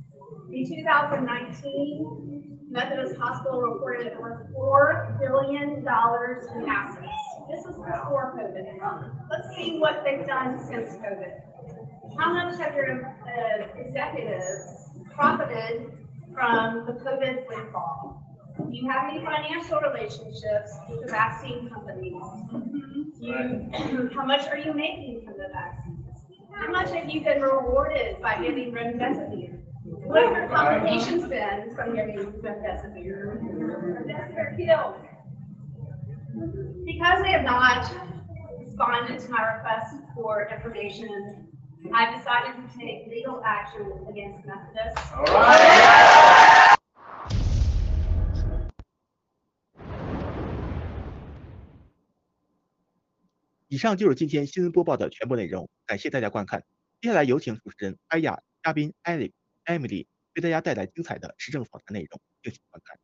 [0.51, 5.85] In 2019, Methodist Hospital reported over $4 billion in
[6.69, 7.07] assets.
[7.49, 9.27] This was before COVID.
[9.29, 11.33] Let's see what they've done since COVID.
[12.17, 15.91] How much have your uh, executives profited
[16.33, 18.23] from the COVID windfall?
[18.57, 22.23] Do you have any financial relationships with the vaccine companies?
[23.19, 26.05] You, how much are you making from the vaccines?
[26.53, 29.56] How much have you been rewarded by giving remdesivir?
[30.06, 33.34] What have your complications been from giving remdesivir?
[33.98, 34.94] Remdesivir killed.
[36.86, 37.90] Because they have not
[38.60, 41.48] responded to my request for information,
[41.92, 44.98] I've decided to take legal action against Methodist.
[53.68, 56.62] 以上就是今天新闻播报的全部内容，感谢大家观看。
[57.00, 59.32] 接下来有请主持人艾雅、嘉宾艾利、
[59.67, 62.97] 艾米丽为大家带来精彩的时政访谈内容，敬请观看。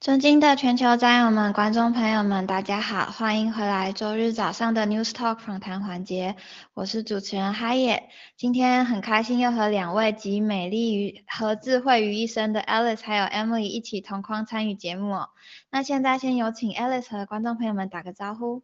[0.00, 6.36] 尊敬的全球战友们、观众朋友们，大家好，欢迎回来周日早上的 News Talk 访谈环节，
[6.72, 8.08] 我是主持人哈野。
[8.34, 15.28] 今天很开心又和两位集美丽与和智慧于一身的 Alice 还有 Emily 一起同框参与节目哦。
[15.70, 18.62] 那现在先有请 Alice 和观众朋友们打个招呼。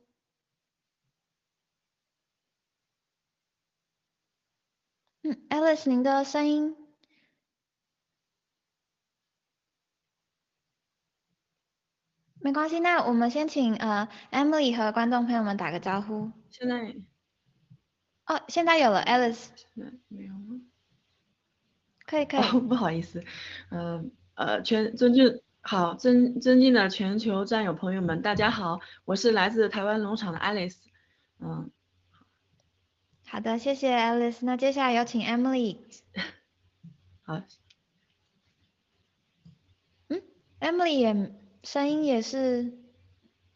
[5.22, 6.86] 嗯，Alice，您的声音。
[12.47, 16.30] 没关系，那我们先请呃 Emily 和观众朋友们打个招呼。
[16.49, 16.94] 现在
[18.26, 19.49] 哦，现在有了 Alice。
[20.07, 20.32] 没有
[22.07, 22.40] 可以可以。
[22.40, 23.24] 哦， 不好意思，
[23.70, 24.05] 呃
[24.36, 30.76] 呃，全尊敬好尊尊敬的全球战友朋友们，大家好，我是来自台湾农场的 Alice。
[31.40, 31.68] 嗯，
[33.26, 34.38] 好的，谢谢 Alice。
[34.42, 35.78] 那接下来有请 Emily。
[37.26, 37.42] 好。
[40.11, 40.22] 嗯
[40.61, 41.34] ，Emily 也。
[41.66, 42.72] 声音也是，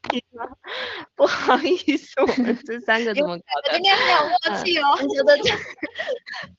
[1.15, 3.73] 不好意思，我们这三个怎么搞的？
[3.75, 4.97] 今天很有默契哦。
[4.99, 5.57] 全球的战，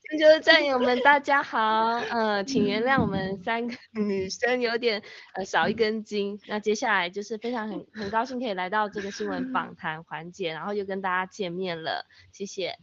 [0.08, 1.60] 全球的战友们，大家好，
[2.08, 5.02] 呃，请原谅我们三个女生有点
[5.34, 6.40] 呃少一根筋。
[6.48, 12.78] 那接下来就是非常很很高兴可以来到这个新闻访谈环节，然后又跟大家见面了，谢谢。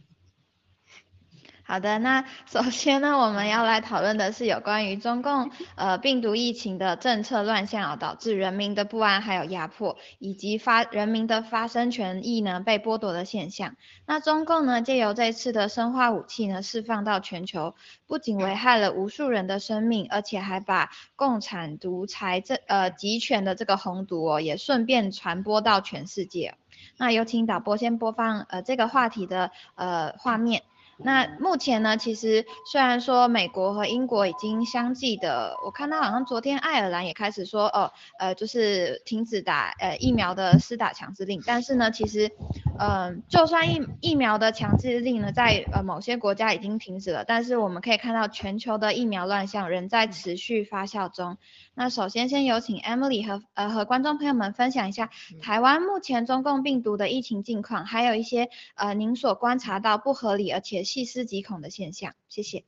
[1.70, 13.76] 好的，那 首先呢，我们要来讨论的是有关于中共呃病毒疫情的政策乱象啊，导致人民的不安还有压迫，以及发人民的发声权益呢被剥夺的现象。
[14.04, 17.76] 那中共呢借由这次的生化武器呢释放到全球，
[18.08, 26.56] 不仅危害了无数人的生命，而且还把共产独裁这呃集权的这个红毒哦也顺便传播到全世界。
[26.96, 30.64] 那有请导播先播放呃这个话题的呃画面。
[31.02, 42.30] 那目前呢，其实虽然说美国和英国已经相继的，我看到好像昨天爱尔兰也开始说，哦，呃，就是停止打呃疫苗的施打强制令，但是呢，其实，
[42.78, 51.38] 嗯，就算疫疫苗的强制令呢，在呃某些国家已经停止了，但是我们可以看到全球的疫苗乱象仍在持续发酵中。
[51.74, 55.08] 那首先先有请 Emily 和呃和观众朋友们分享一下
[55.40, 62.14] 台湾目前中共病毒的疫情近况，还有一些呃您所观察到不合理而且细思极恐的现象。
[62.28, 62.64] 谢谢。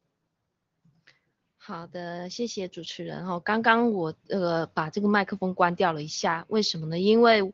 [1.59, 3.39] 好的，谢谢主持人哈。
[3.41, 6.99] 刚刚我呃把这个麦克风关掉了一下，为什么呢？
[6.99, 7.53] 因为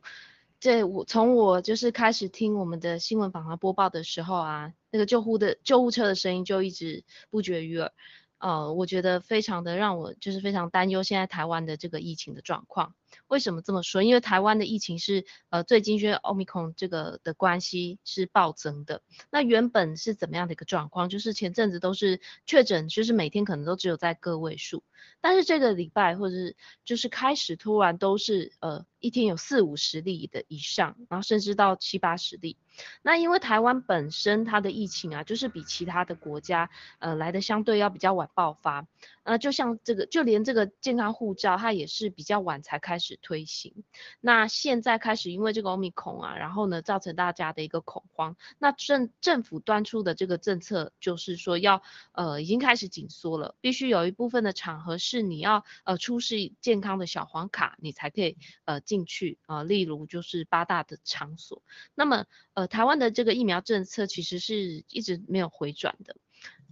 [0.59, 7.91] 这我从我就是开始听我们的新闻访谈播报的时候啊，那个救护的救护车的声音就一直不绝于耳。
[8.39, 12.95] 呃，我觉得非常的让我就是非常担忧现在台湾的这个疫情的状况。
[13.27, 14.01] 为什么这么说？
[14.01, 19.01] 因为台湾的疫情是呃最近因为奥密克戎这个的关系是暴增的。
[19.29, 21.09] 那原本是怎么样的一个状况？
[21.09, 24.83] 就是前阵子都是确诊，就是每天可能都只有在个位数，
[25.21, 32.57] 但是这个礼拜或者是就是开始突然都是呃一天有四五十例的以上，然后甚至到七八十例。
[33.01, 36.69] 那因为台湾本身它的疫情啊，就是比其他的国家
[36.99, 38.87] 呃来的相对要比较晚爆发。
[39.23, 43.83] 那，就像这个，就连这个健康护照，它也是比较晚才开始推行。
[44.21, 48.35] 那现在开始因为这个欧米孔啊，然后呢，造成大家的一个恐慌。
[48.57, 51.83] 那政政府端出的这个政策就是说要
[52.13, 59.63] 呃，已经开始紧缩了，必须有一部分的场合是你要呃出示健康的小黄卡，你才可以呃进去啊。
[59.63, 61.61] 例如就是八大的场所。
[61.93, 66.15] 那么呃，台湾的这个疫苗政策其实是一直没有回转的。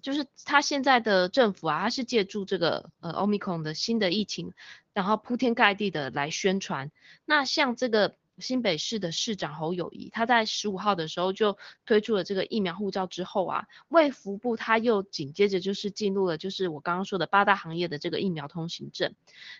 [0.01, 4.53] 就是他现在的政府啊，他是借助这个呃 Omicron 的新的疫情，
[4.93, 6.91] 然后铺天盖地的来宣传。
[7.25, 19.13] 那像这个新北市的市长侯友谊，他在十五号的时候就推出了这个疫苗护照之后啊，卫福部他又紧接着就是进入了就是我刚刚说的八大行业的这个疫苗通行证，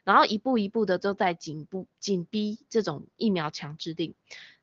[0.04, 4.14] 然后一步一步的都在紧步紧逼这种疫苗强制令。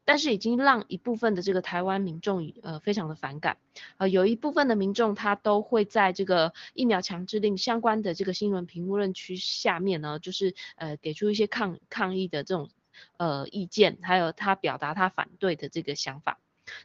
[0.06, 3.56] 但是已经让一部分的这个台湾民众呃非常的反感，
[3.96, 12.68] 呃有一部分的民众他都会在这个疫苗强制令相关的这个新闻评论区下面呢，就是呃给出一些抗抗议的这种
[13.16, 16.38] 呃意见，还有他表达他反对的这个想法。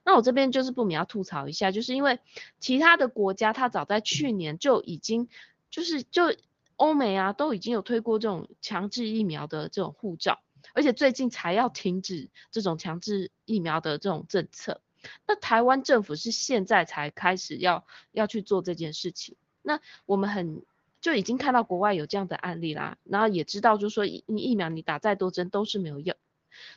[0.03, 2.19] 那我这边就是不免要吐槽一下，就是因为
[2.59, 5.29] 其他的国家他早在去年就已经
[5.69, 6.35] 就是就
[6.75, 10.41] 欧美啊都已经有推过这种强制疫苗的这种护照。
[10.73, 14.81] 而且最近才要停止这种强制疫苗的这种政策，
[15.25, 19.37] 那台湾政府是现在才开始要要去做这件事情。
[19.61, 20.61] 那我们很
[21.01, 26.15] 就已经看到国外有这样的案例啦，然后也知道就是说你疫苗你打再多针都是没有用，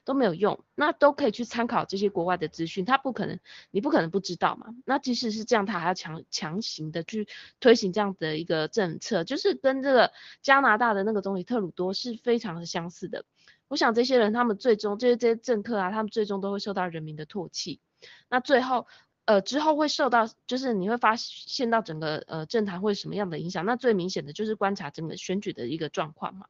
[0.05, 3.39] 都没有用，那都可以去参考这些国外的资讯，他不可能
[3.70, 4.75] 你不可能不知道嘛。
[4.85, 7.27] 那即使是这样，他还要强强行的去
[7.59, 13.25] 推行这样的一个政策，就是跟这个加拿大的那个总理特鲁多是非常的相似的。
[13.68, 17.81] 我想这些人，他们最终这些这些政客啊，他们最终都会受到人民的唾弃。
[18.29, 18.87] 那最后，
[19.25, 23.64] 呃，之后会受到，就是你会发现到整个呃政坛会什么样的影响？
[23.64, 26.47] 那最明显的就是观察整个选举的一个状况嘛。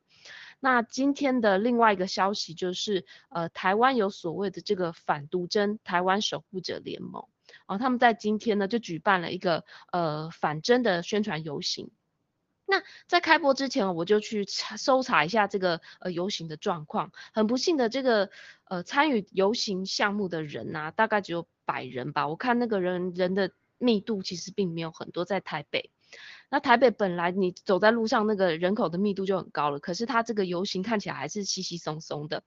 [0.59, 7.27] 那今天的另外一个消息就是，呃，台湾有所谓的这个反独针台湾守护者联盟，
[7.67, 11.91] 哦，他们在今天呢就举办了一个呃反针的宣传游行。
[12.73, 17.13] 那在开播之前，我就去查搜查一下这个呃游行的状况。
[17.35, 18.31] 很不幸的，这个
[18.65, 22.29] 呃参与游行项目的人呐，大概只有百人吧。
[22.29, 25.91] 我看那个人人的密度其实并没有很多，在台北。
[26.49, 32.43] 那台北本来你走在路上，那个人口的密度就很高了，可是它这个游行看起来还是稀稀松松的。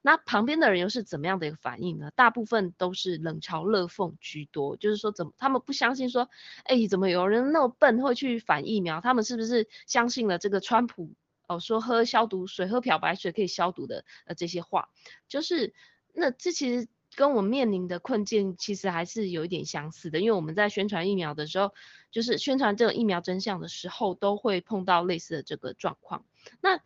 [0.00, 2.12] 那旁边的人又是怎么样的一个反应呢？
[2.14, 6.28] 大部分都是冷嘲热讽居多，就是说怎么他们不相信说，
[6.64, 9.00] 哎，怎么有人那么笨会去反疫苗？
[9.00, 11.10] 他们是不是相信了这个川普
[11.48, 14.88] 哦说喝消毒水、喝漂白水可以消毒的呃这些话？
[15.28, 15.74] 就是
[16.12, 16.88] 那这其实。
[17.18, 21.74] 跟我面临的困境其实还是有一点相似的，因为我们在宣传疫苗的时候，
[22.12, 26.24] 就是宣传这个疫苗真相的时候，都会碰到类似的这个状况。
[26.60, 26.80] 那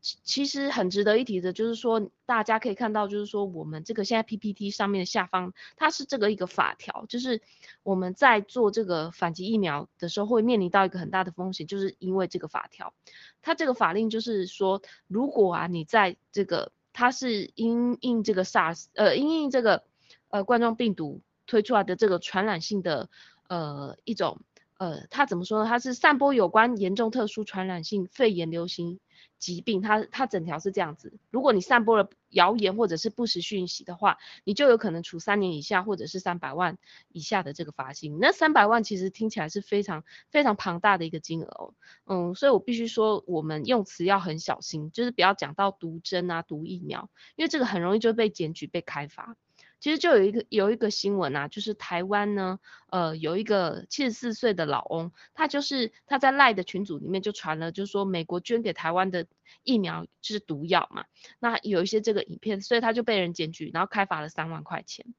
[0.00, 7.40] 其实很值得一提的，就是说大家可以看到，就是说我们这个现在 PPT 上面的下方，它是这个一个法条，就是
[7.84, 12.92] 我们在做这个反击疫苗的时候，会面临到一个很大的风险，就是因为这个法条，
[13.40, 19.84] 它这个法令就是说，如果啊你在这个它是因应这个 SARS，呃，因应这个
[20.30, 23.10] 呃冠状病毒推出来的这个传染性的
[23.48, 24.40] 呃一种
[24.78, 25.68] 呃，它怎么说呢？
[25.68, 29.00] 它是散播有关严重特殊传染性肺炎流行。
[29.38, 31.12] 疾病，它它整条是这样子。
[31.30, 36.78] 如果你散播了谣言或者是不实讯息的话，你就有可能处三年以下或者是三百万
[37.12, 38.18] 以下的这个罚金。
[38.18, 41.74] 那三百万其实听起来是非常非常庞大的一个金额哦。
[42.06, 49.36] 嗯，所以我必须说，我们用词要很小心，就是不要讲到毒针啊、毒疫苗，因为这个很容易就被检举、被开罚。
[49.78, 52.58] 其实就有一个有一个新闻啊，就是台湾呢，
[52.90, 59.26] 呃，有一个七十四岁的老翁，他就是他在赖的群组里面就传了，就是说美国捐给台湾的
[59.62, 61.04] 疫苗就是毒药嘛，
[61.38, 65.14] 那有一些这个影片，所以他就被人检举，然后开罚了三万块钱。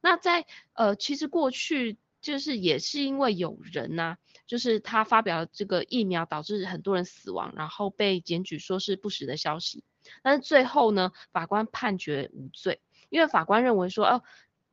[0.00, 9.84] 那在呃，其实过去就是也是因为有人呐，就是他发表了这个疫苗导致很多人死亡，然后被检举说是不实的消息，
[10.22, 12.80] 但是最后呢，法官判决无罪。
[13.10, 14.22] 因为法官认为说，哦，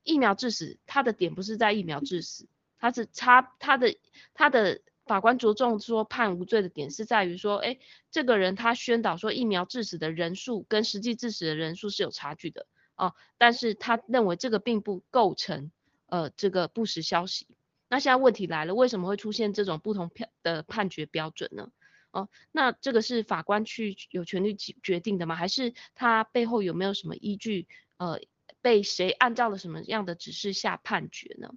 [0.04, 2.48] 疫苗致死，他的点不是在疫苗致死，
[2.80, 3.98] 他是差他的
[4.34, 7.78] 他的法官着重说判无罪的点是在于说，哎，
[8.12, 12.66] 这个人他宣导说疫苗致死的人数跟实际致死的人数是有差距的
[12.96, 15.72] 哦，但是他认为这个并不构成
[16.08, 17.48] 呃这个不实消息。
[17.90, 21.72] 那现在问题来了，为什么会出现这种不同判的判决标准呢？
[22.12, 25.36] 哦，那这个是法官去有权利决定的吗？
[25.36, 27.68] 还是他背后有没有什么依据？
[27.98, 28.20] 呃，
[28.62, 31.54] 被谁按照了什么样的指示下判决呢？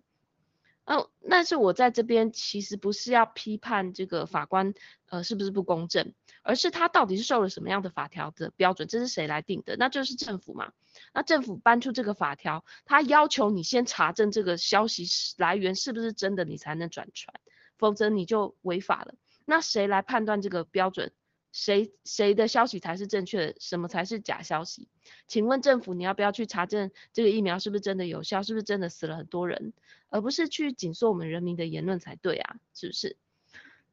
[0.85, 4.75] 哦，但是我在这边其实不是要批判这个法官，
[5.07, 9.77] 呃，是不是不公正，而是他到底是受了什么样的法条的标准，这是谁来定的？
[9.77, 10.73] 那就是政府嘛。
[11.15, 15.05] 那政府搬出这个法条，他要求你先查证这个消息
[15.37, 17.35] 来源是不是真的，你才能转传，
[17.79, 19.15] 否则你就违法了。
[19.45, 21.13] 那谁来判断这个标准？
[21.53, 23.55] 谁谁的消息才是正确的？
[23.61, 24.89] 什么才是假消息？
[25.27, 28.43] 请问政府，你要不要去查证这个疫苗是不是真的有效？
[28.43, 29.73] 是不是真的死了很多人？
[30.09, 33.17] 而不是去紧缩我们人民的言论才对啊，是不是？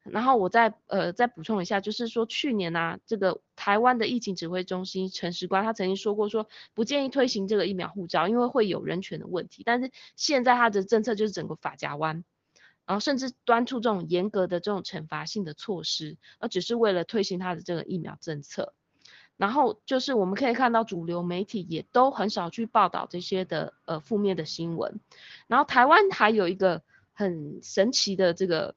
[0.04, 9.64] 然后我再呃再补充一下，就是说去年呢，这个台湾的疫情指挥中心陈时官他曾经说过，说不建议推行这个疫苗护照，因为会有人权的问题。
[9.66, 12.24] 但是现在他的政策就是整个法家弯，
[12.88, 18.74] 然后甚至端出这种严格的这种惩罚性的措施，而只是为了推行他的这个疫苗政策。
[19.36, 25.00] 然后就是我们可以看到主流媒体也都很少去报道这些的呃负面的新闻。
[25.46, 26.82] 然后台湾还有一个
[27.14, 28.74] 很神奇的这个。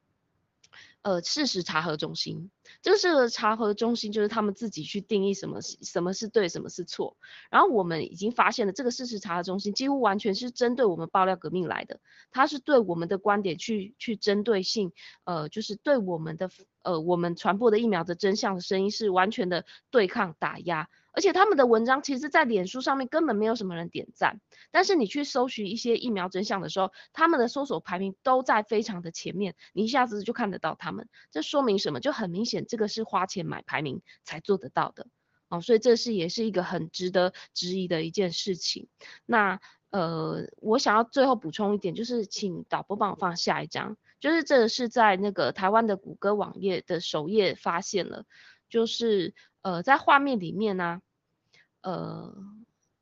[1.03, 2.51] 呃，事实查核中心，
[2.83, 7.17] 这个事实查核中心就是他们自己去定义什么什么是对，什么是错。
[7.51, 14.93] 然后我们已经发现了，这个事实查核中心几乎完全是针对我们爆料革命来的，它是对我们的观点去去针对性，
[15.25, 16.51] 呃，就是对我们的
[16.83, 20.91] 呃我们传播的疫苗的真相的声音是完全的对抗打压。
[21.13, 24.41] 而且他们的文章其实，在脸书上面根本没有什么人点赞，
[24.71, 31.09] 但是你去搜寻一些疫苗真相的时候，他们的搜索排名都在非常的前面，你一下子就看得到他们。
[31.31, 32.01] 这说明什么？
[32.01, 35.07] 就很明显，这个是花钱买排名才做得到的
[35.49, 35.61] 哦。
[35.61, 38.89] 所以这是也是一个很值得质疑的一件事情。
[39.27, 48.25] 那呃，我想要最后补充一点，就是请导播帮我放下一张，就是这是在那个台湾的谷歌网页的首页发现了，
[48.71, 49.35] 就是。
[49.63, 51.03] 呃，在画面里面呢，
[51.83, 52.35] 呃，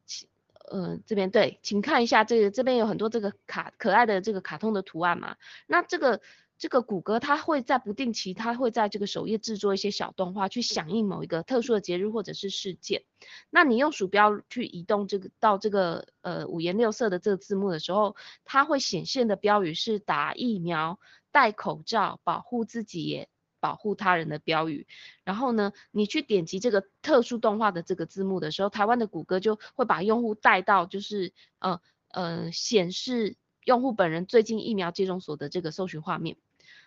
[0.07, 0.29] 请
[0.69, 5.37] 呃，这边对，请看一下这个，这边有很多这个卡可爱的这个卡通的图案嘛。
[5.69, 6.21] 那这个
[6.59, 13.05] 这个谷歌它会在不定期，它会在这个首页制作一些小动画，去响应某一个特殊的节日或者是事件。
[13.51, 20.99] 那你用鼠标去移动这个到这个呃五颜六色的这个字幕的时候，它会显现的标语是打疫苗、
[21.31, 23.29] 戴口罩、保护自己。
[23.61, 24.86] 保护他人的标语，
[25.24, 31.80] 然后呢，你去点击这个特殊动画的这个字幕的时候，台湾的谷歌就会把用户带到就是呃
[32.11, 36.36] 呃显示用户本人最近疫苗接种所的这个搜寻画面。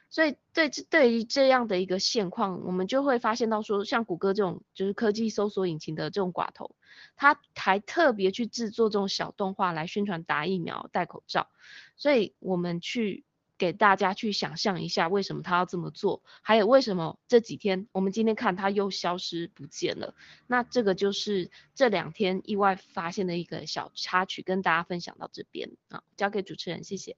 [0.09, 6.75] 所以对对于这样的一个现况，我们就会发现到说，像谷歌这种就是科技搜索引擎的这种寡头，
[7.15, 11.47] 他还特别去制作这种小动画来宣传打疫苗、戴口罩。
[11.95, 13.23] 所以我们去。
[13.61, 16.23] 给大家去想象一下，为什么他要这么做？
[16.41, 20.15] 还有为什么这几天我们今天看他又消失不见了？
[20.47, 27.15] 那这个就是这两天意外发现的一个小插曲，跟大家分享到这边啊，交给主持人，谢谢。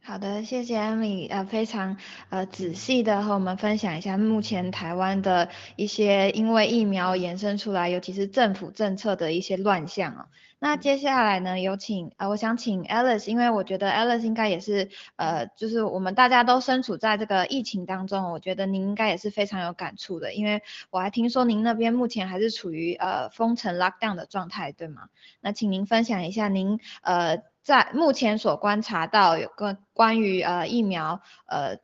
[0.00, 1.98] 好的，谢谢艾米，呃，非常
[2.30, 10.28] 呃仔细的和我们分享一下目前台湾的一些因为疫苗延伸出来，尤其是政府政策的一些乱象啊。
[10.64, 25.10] 那接下来呢，有请呃，我想请 Alice，因为我觉得 Alice 应该也是呃，就是我们大家都身处在这个疫情当中，我觉得您应该也是非常有感触的，因为我还听说您那边目前还是处于呃封城 lockdown 的状态，对吗？
[25.42, 31.76] 那请您分享一下您呃在目前所观察到有个关于呃疫苗呃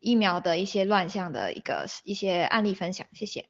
[0.00, 3.46] 疫苗的一些乱象的一个一些案例分享，谢谢。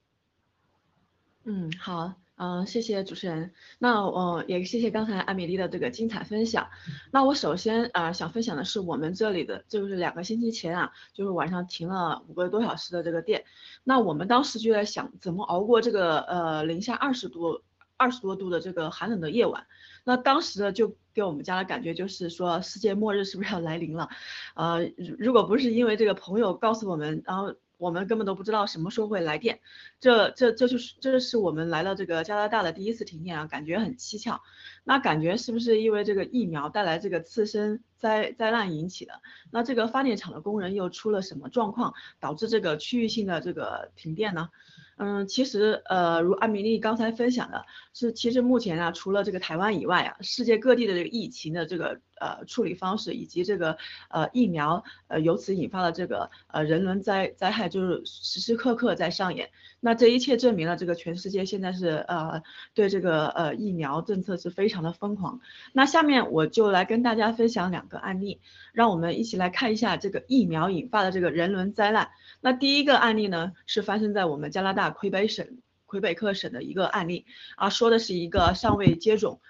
[1.45, 2.24] 嗯，好。
[2.37, 3.53] 嗯，谢谢主持人。
[3.79, 6.69] 那我也谢谢刚才艾米丽的这个精彩分享。
[7.13, 13.45] 那我首先啊想分享的是我们这里的，就是两个星期前啊，就是晚上停了五个多小时的这个电。
[13.85, 17.63] 那我们当时就在想，怎么熬过这个呃零下二十度、
[17.97, 19.65] 二十多度的这个寒冷的夜晚。
[20.03, 24.09] 那当时呢，就给我们家的感觉就是说，世界末日是不是要来临了？
[24.57, 27.55] 呃，如果不是因为这个朋友告诉我们，然后。
[27.85, 29.61] 我们根本都不知道什么时候会来电，
[30.01, 34.41] 这这这就是这是我们来到这个加拿大的第一次停电啊，感觉很蹊跷。
[34.85, 39.21] 那感觉是不是因为这个疫苗带来这个次生灾灾难引起的？
[39.51, 44.49] 那这个发电厂的工人又出了什么状况，导致这个区域性的这个停电呢？
[44.97, 53.77] 嗯，其实呃，如艾米丽刚才分享的，是其实目前啊，除了这个台湾以外啊，世界各地的这个疫情的这个呃处理方式，以及这个
[54.09, 59.51] 呃疫苗呃由此引发的这个呃人伦灾灾害，就是时时刻刻在上演。
[59.81, 62.43] 那这一切证明了这个全世界现在是呃
[62.73, 65.41] 对这个呃疫苗政策是非常的疯狂。
[65.73, 68.41] 那下面我就来跟大家分享两个案例，
[68.73, 72.11] 让我们一起来看一下这个疫苗引发的这个人伦灾难。
[72.41, 79.41] 那第一个案例呢，是发生在我们加拿大魁北省魁北克省的一个案例啊，说的是一个尚未接种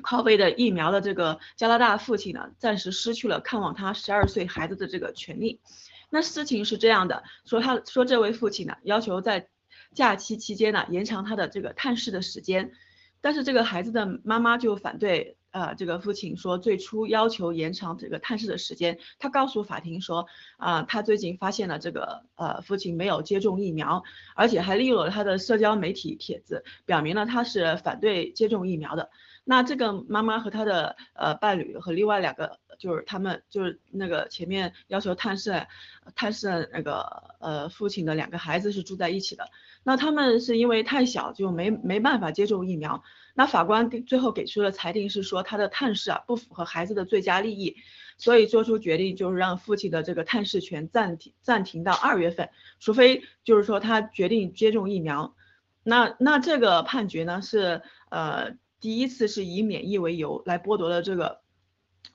[0.00, 5.60] COVID 的疫苗的这个加拿大父亲呢，暂时失去了看望他十二岁孩子的这个权利。
[6.08, 9.48] 那事情是这样的，说他说这位父亲呢，要求在
[9.94, 12.72] 假期期间呢，延长他的这个探视的时间，
[13.20, 15.36] 但是这个孩子的妈妈就反对。
[15.52, 20.26] 呃，这个父亲说最初要求延长这个探视的时间，他告诉法庭说，
[20.56, 24.02] 啊，他最近发现了这个呃父亲没有接种疫苗，
[24.34, 29.10] 而且还利用了他的社交媒体帖子，表明了他是反对接种疫苗的。
[29.44, 35.66] 那这个妈妈和她的呃伴侣和另外两个就是他们就是那个前面要求探视
[36.14, 37.02] 探视那个
[37.40, 39.44] 呃父亲的两个孩子是住在一起的。
[39.82, 43.02] 那他们是因为太小就没没办法接种疫苗。
[43.34, 47.76] 那法官最后给出的裁定是说他的探视啊不符合孩子的最佳利益，
[48.18, 55.34] 所以做出决定就是让父亲的这个探视权暂停暂停到二月份，除非就是说他决定接种疫苗。
[55.82, 58.54] 那那这个判决呢是呃。
[58.82, 61.40] 第一次是以免疫为由来剥夺了这个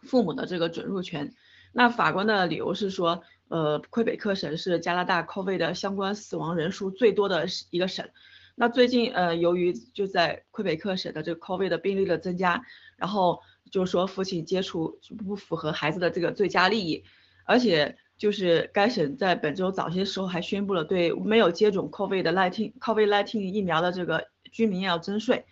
[0.04, 1.34] 父母的这个准入权。
[1.72, 8.06] 那法官的理由是说，呃，魁北克省是加拿大 COVID 的相关死亡人数最多的一个省。
[8.54, 12.62] 那最近呃，由于就在魁北克省的这个 COVID 的病例的增加，
[12.98, 13.40] 然后
[13.72, 17.04] 就说父亲接触不符合孩子的这个最佳利益，
[17.46, 25.46] 而且就是该省在本周早些时候还宣布了对没有接种 COVID 的 nineteen COVID nineteen 疫苗的这个居民要征税。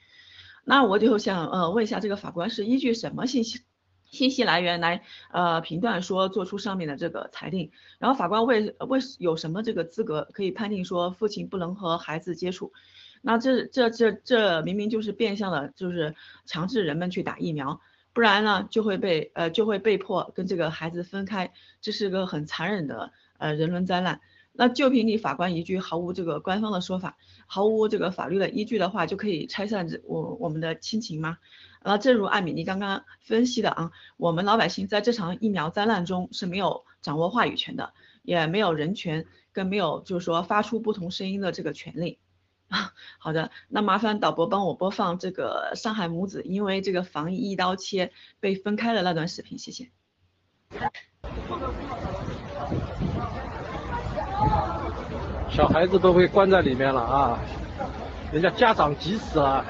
[0.65, 3.61] 那我就想呃问一下，这个法官是依据什么信息
[4.05, 7.71] 信息来源来呃评断说做出上面的这个裁定？
[7.99, 12.73] 然后法官为为有什么这个资格可以判定说父亲不能和孩子接触？
[13.21, 17.79] 那这这这这明明就是变相的，就是强制人们去打疫苗，
[18.13, 21.51] 不然呢就会被呃就会被迫跟这个孩子分开，
[21.81, 24.19] 这是个很残忍的呃人伦灾难。
[24.57, 31.37] 那就凭你法官一句毫无这个官方的说法，毫无这个法律的依据的话，就可以拆散这我我们的亲情吗？
[31.83, 37.93] 那正如艾米丽刚刚分析的啊，我们老百姓在这场疫苗灾难中是没有掌握话语权的，
[38.23, 42.17] 也没有人权，更没有就是说发出不同声音的这个权利
[42.69, 42.93] 啊。
[43.19, 49.91] 好的，那麻烦导播帮我播放这个上海母子因为这个防疫一刀切被分开的那段视频，谢谢。
[55.49, 57.39] 小孩子都被关在里面了啊！
[58.31, 59.63] 人家家长急死了。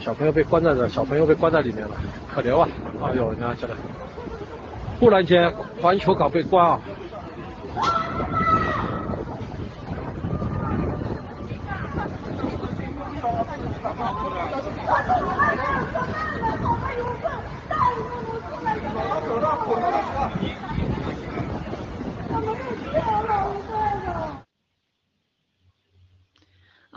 [0.00, 1.94] 小朋友被关在这，小朋友被关在里面了，
[2.32, 2.68] 可怜啊！
[3.02, 3.68] 哎呦，你看这，
[4.98, 6.80] 忽然间环球港被关啊！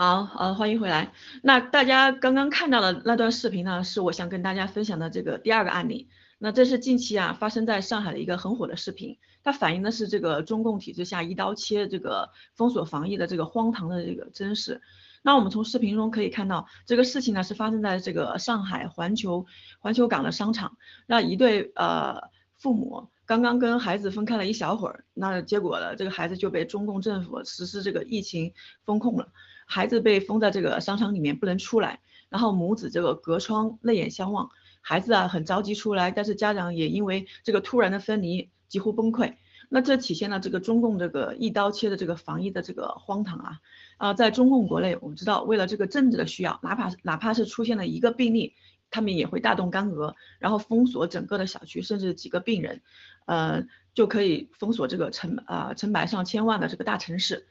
[0.03, 1.13] 好，呃，欢迎回来。
[1.43, 6.09] 那大家刚刚看到的那段视频呢，是我想跟大家分享的这个第二个案例。
[6.39, 14.81] 那这是近期啊发生在上海的一个很火的视频，它反映的是这个中共体制下一刀切这个封锁防疫的这个荒唐的这个真实。
[15.21, 19.45] 那我们从视频中可以看到，这个事情呢是发生在这个上海环球
[19.77, 22.19] 环球港的商场，那一对呃
[22.57, 28.51] 父母刚刚跟孩子分开了一小会儿，那结果呢，这个孩子就被中共政府实施这个疫情
[28.83, 29.27] 封控了。
[29.71, 34.49] 孩子被封在这个商场里面不能出来，然后母子这个隔窗泪眼相望，
[34.81, 39.35] 孩子啊很着急出来，但是家长也因为这个突然的分离几乎崩溃。
[39.69, 43.59] 那这体现了这个中共这个一刀切的这个防疫的这个荒唐啊
[43.95, 48.53] 啊，在中共国内，我们知道为了这个政治的需要，哪怕哪怕是出现了一个病例，
[48.89, 52.81] 他们也会大动干戈，然后封锁整个的小区，甚至几个病人，
[53.25, 53.63] 呃
[53.93, 57.47] 就可以封锁这个成啊成百上千万的这个大城市。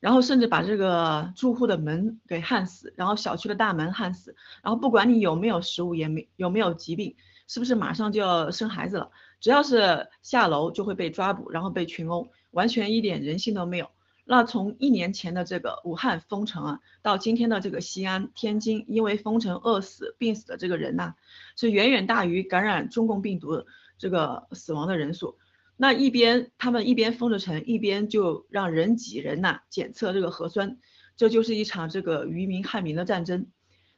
[0.00, 7.14] 然后甚至把这个住户的门给焊死，然后小区的大门焊死，然后不管你有没有食物，也没有没有疾病，
[7.46, 13.90] 是不是马上就要生孩子了，只要是下楼就会被抓捕，然后被群殴，完全一点人性都没有。
[14.24, 21.14] 那从一年前的这个武汉封城啊，到今天的这个西安、天津，因为封城饿死、病死的这个人呐，
[21.56, 23.66] 是远远大于感染中共病毒
[23.98, 25.36] 这个死亡的人数。
[25.82, 30.76] 那一边他们一边封着城，一边就让人挤人呐，检测这个核酸，
[31.16, 33.46] 这就是一场这个愚民害民的战争。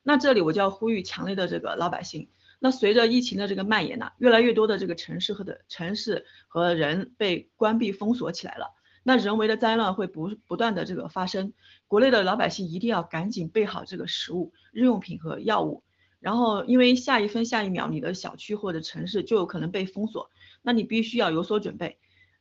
[0.04, 2.28] 那这里我就要呼吁强烈的这个老百姓，
[2.60, 8.66] 那随着疫情的这个蔓延呐，越来越多的这个城市和的城市和人被关闭封锁起来了，
[9.02, 11.52] 那人为的灾难会不不断的这个发生。
[11.88, 15.82] 国内的老百姓一定要赶紧备好这个食物、日用品和药物，
[16.20, 20.30] 然后因为下一分下一秒你的小区或者城市就有可能被封锁。
[20.62, 21.98] 那你必须要有所准备，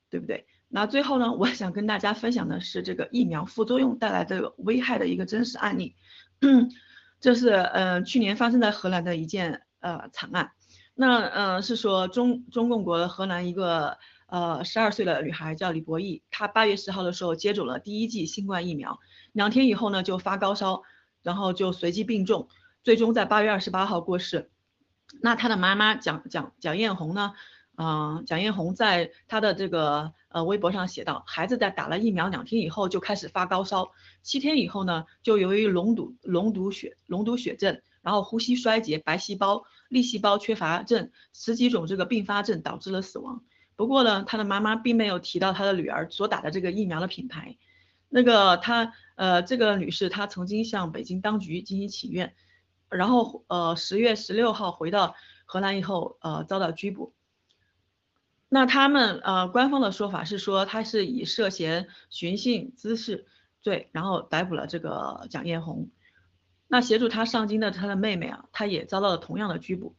[0.10, 0.46] 对不对？
[0.70, 5.96] 那最后呢，我想跟大家分享的是这个疫苗副作用带来的危害的一个真实案例。
[7.20, 10.52] 这是呃去年发生在荷兰的一件呃惨案。
[10.94, 13.98] 那呃是说中中共国的荷兰一个
[14.28, 19.00] 呃十二岁的女孩叫李博义，她八月十号的时候接种了第一剂新冠疫苗，
[19.34, 20.84] 两天以后呢就发高烧，
[21.22, 22.48] 然后就随即病重，
[22.82, 24.50] 最终在八月二十八号过世。
[25.22, 27.34] 那她的妈妈蒋蒋蒋艳红呢？
[27.76, 33.92] 啊，蒋艳红在她的这个呃微博上写道，孩子在打了疫苗两天以后就开始发高烧，
[34.22, 43.44] 七天以后呢，就由于脓毒脓毒血脓毒血症，然后呼吸衰竭、白细胞、粒细胞缺乏症十几种这个并发症导致了死亡。
[43.76, 47.58] 不过呢，他的妈妈并没有提到他的女儿所打的这个疫苗的品牌。
[48.10, 52.36] 那个他呃这个女士她曾经向北京当局进行请愿，
[52.90, 55.16] 然后呃十月十六号回到
[55.46, 57.14] 荷兰以后呃遭到拘捕。
[58.54, 63.26] 那他们呃官方的说法是说他是以涉嫌寻衅滋事
[63.62, 65.90] 罪，然后逮捕了这个蒋艳红。
[66.68, 69.96] 那协助他上京的他的妹妹啊，她也遭到了同样的拘捕。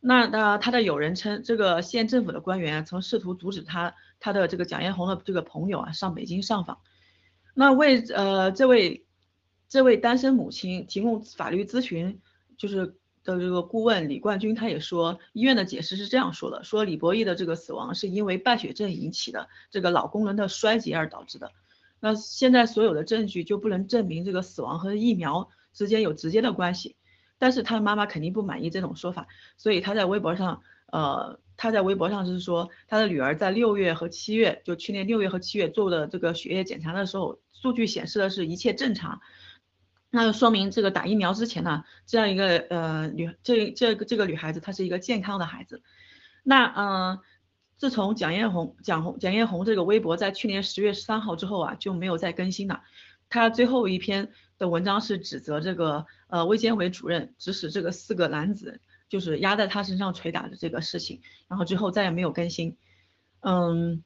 [0.00, 6.80] 那那他的友人称，这个县政府的官员曾试图阻止他他的这个蒋艳红的这个朋友啊上北京上访。
[7.54, 9.06] 那为呃这位
[9.68, 12.20] 这位单身母亲提供法律咨询，
[12.56, 12.97] 就是
[13.36, 21.52] 的这个顾问李冠军他也说，医院的解释是这样说的，说李博义的这个死亡是因为败血症引起的这个脑功能的衰竭而导致的。
[22.00, 26.96] 那现在所有的证据就不能证明这个死亡和疫苗之间有直接的关系。
[27.40, 39.20] 但是他的妈妈肯定不满意这种说法，所以他在微博上，呃，他在微博上就是说，他的女儿在六月和七月，就去年六月和七月做的这个血液检查的时候，数据显示的是一切正常，
[40.10, 45.82] 那就说明这个打疫苗之前呢，这样一个呃女这这个这个女孩子她是一个健康的孩子。
[46.42, 47.18] 那嗯，
[47.76, 52.82] 自从蒋艳红蒋红蒋艳红这个微博在去年十月十三号之后啊，就没有再更新了。
[53.28, 58.80] 她最后一篇的文章是指责这个呃卫健委主任指使这个四个男子
[59.10, 62.78] 就是压在她身上捶打的这个事情，然后之后再也没有更新。
[63.40, 64.02] 嗯，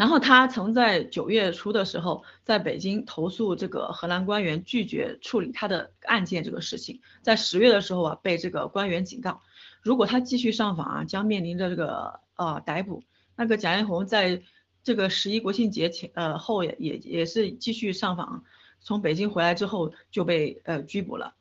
[0.00, 9.42] 然后他曾在九月初的时候在北京投诉这个荷兰官员拒绝处理他的案件这个事情，在十月的时候啊被这个官员警告，
[9.82, 13.02] 如果他继续上访啊将面临着这个呃逮捕。
[13.36, 14.42] 那个蒋艳红在。
[14.82, 18.44] 这个十一国庆节前呃后也也也是继续上访，
[18.80, 21.34] 从北京回来之后就被呃拘捕了。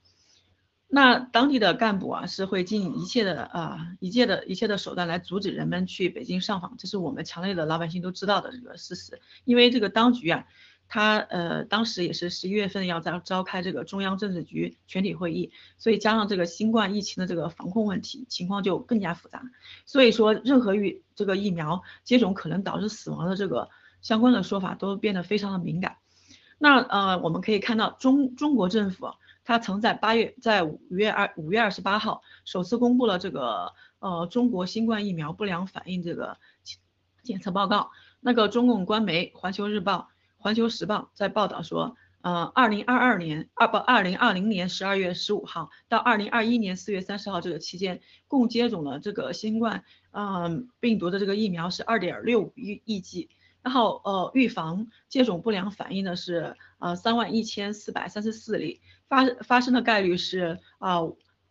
[0.90, 9.22] 那当地的干部啊是会尽一切的啊一切的一切的手段来阻止人们去北京上访，这是我们强烈的老百姓都知道的这个事实。
[9.46, 10.46] 因为这个当局啊。
[10.92, 19.44] 他呃当时也是十一月份要召召开这个中央政治局全体会议，所以加上这个新冠疫情的这个防控问题，情况就更加复杂。
[19.86, 23.70] 所以说，任何与这个疫苗接种可能导致死亡的这个
[24.02, 25.98] 相关的说法都变得非常的敏感。
[26.58, 29.12] 那呃我们可以看到中中国政府，
[29.50, 36.38] 他曾在八月在五月二五月二十八号首次公布了这个呃中国新冠疫苗不良反应这个
[37.24, 37.90] 检测报告。
[38.20, 40.08] 那个中共官媒环球日报。
[40.38, 53.30] 环球时报在报道说，呃，二零二二年二不二零二零年十二月十五号到二零二一年四月三十号这个期间，共接种了这个新冠嗯病毒的这个疫苗是二点六五亿亿剂，
[53.64, 58.80] 然后呃预防接种不良反应的是呃三万一千四百三十四例，
[59.10, 61.00] 发发生的概率是啊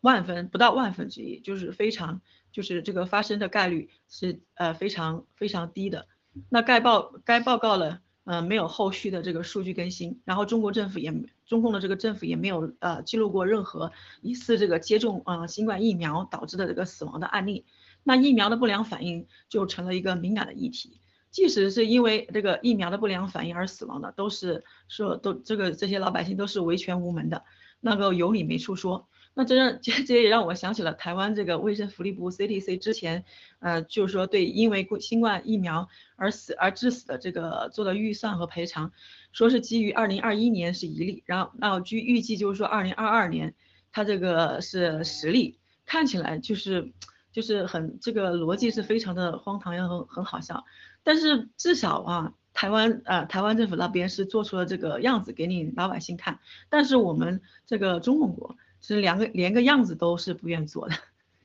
[0.00, 6.06] 万分不到万分之一，就是非常就是这个发生的概率是呃非常非常低的。
[6.48, 8.00] 那该报该报告了。
[8.24, 11.10] 呃，没有后续的这个数据更新，然后中国政府也，
[11.46, 13.90] 中共的这个政府也没有呃记录过任何
[14.20, 17.64] 疑似这个接种啊新冠疫苗导致的这个死亡的案例，
[18.04, 21.00] 那疫苗的不良反应就成了一个敏感的议题，
[21.30, 27.44] 即使是因为这个疫苗的不良反应而死亡的，都是说都这个这些老百姓都是维权无门的，
[27.80, 29.08] 那个有理没处说。
[29.34, 33.24] 那这让 这这也让我想起了台湾这个卫生福利部 CDC 之前，
[33.60, 38.90] 呃，就是说对因为新冠疫苗而死而致死的这个做的预算和赔偿，
[39.32, 43.54] 说是基于二零二一年是一例，然后那据预计就是说二零二二年
[43.92, 45.56] 它这个是十例，
[45.86, 46.90] 看起来就是
[47.30, 50.64] 就是很这个逻辑是非常的荒唐也很很好笑，
[51.08, 56.38] 但是至少啊，台湾啊台湾政府那边是做出了这个样子给你老百姓看，
[56.68, 58.58] 但是我们这个中共国。
[58.80, 60.94] 是两个连个样子都是不愿做的。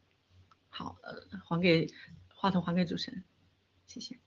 [0.70, 1.16] 好，呃，
[1.47, 1.88] 还给
[2.36, 3.24] 话筒，还给主持人，
[3.88, 4.20] 谢谢。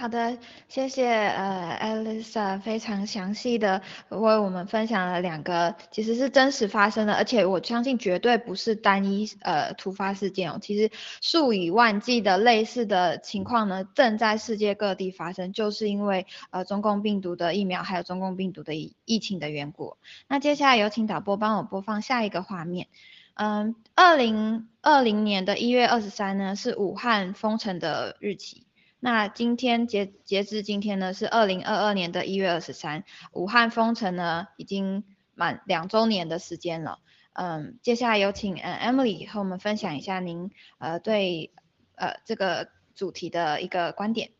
[0.00, 10.90] 好的，谢谢呃，Elisa 非常详细的为我们分享了两个其实是真实发生的，而且我相信绝对不是单一呃突发事件哦，其实
[11.20, 19.98] 数以万计的类似的情况呢正在世界各地发生，就是因为呃中共病毒的疫苗还有中共病毒的疫疫情的缘故。
[20.28, 22.86] 那接下来有请导播帮我播放下一个画面，
[23.34, 28.64] 嗯，二零二零年的一月二十三呢是武汉封城的日期。
[29.00, 36.98] 那今天截截至今天呢，是二零二二年的一月二十三，武汉封城呢已经满两周年的时间了。
[37.32, 41.50] 嗯，接下来有请呃 Emily 和我们分享一下您呃对
[41.94, 44.32] 呃这个主题的一个观点。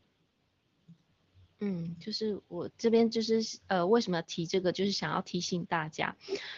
[1.63, 6.15] 嗯，就是我这边就是呃，为什么要提这个，就是想要提醒大家，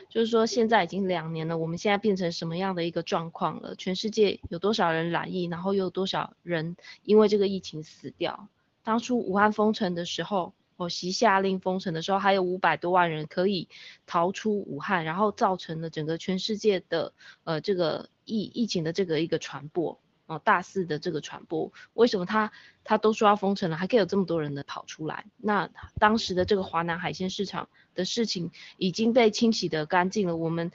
[0.07, 3.75] 就是说现在已经两年了，我们现在变成什么样的一个状况了？
[3.75, 8.47] 全世界有多少人染疫，然后又有多少人因为这个疫情死掉？
[8.81, 13.67] 当初武汉封城的时候，我习下令封城的时候，还有五百多万人可以
[14.05, 19.99] 逃出武汉，然后造成了整个全世界的呃这个疫疫情的这个一个传播。
[20.25, 22.49] 哦，大肆的这个传播，为什么他
[22.85, 25.25] 他都说要封城了，还可以有这么多人的跑出来？
[25.35, 25.69] 那
[25.99, 30.37] 当时的这个华南海鲜市场的事情已经被清洗的干净了。
[30.37, 30.71] 我们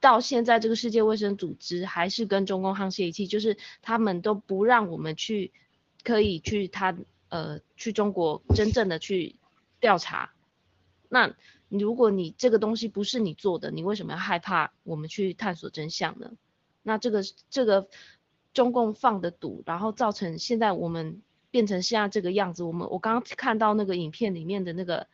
[0.00, 5.52] 到现在这个世界卫生组织还是跟中共沆瀣一气，就是他们都不让我们去
[6.02, 6.96] 可以去他
[7.28, 9.36] 呃去中国真正的去
[9.78, 10.32] 调查。
[11.10, 11.34] 那
[11.68, 16.32] 如果你这个东西不是你做的，你为什么要害怕我们去探索真相呢？
[16.82, 17.86] 那这个这个。
[18.52, 22.64] 中共放的毒，然后造成现在我们变成现在这个样子。
[22.64, 25.06] 我们我刚刚看到那个影片里面的那个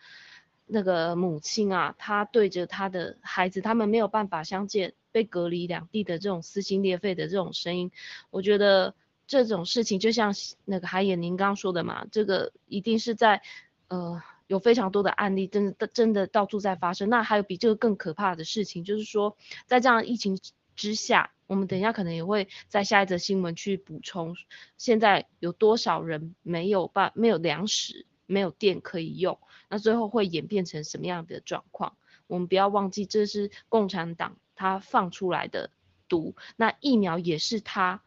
[0.66, 7.90] 那个母亲啊，她对着她的孩子，他们没有办法相见，被隔离两地的这种撕心裂肺的这种声音，
[8.30, 8.94] 我觉得
[9.26, 10.34] 这种事情就像
[10.64, 13.42] 那个海野您刚刚说的嘛，这个一定是在
[13.88, 17.10] 呃有非常多的案例，真的真的到处在发生。
[17.10, 20.38] 那还有比这个更可怕的事情，就是说在这样疫情
[20.74, 21.32] 之下。
[21.46, 24.36] 我们等一下可能也会在下一则新闻去补充，
[24.76, 29.38] 现在有多少人没有办没有粮食、没有电可以用，
[29.68, 31.96] 那最后会演变成什么样的状况？
[32.26, 35.70] 我们不要忘记，这是共产党他放出来的
[36.08, 38.02] 毒，那疫苗也是他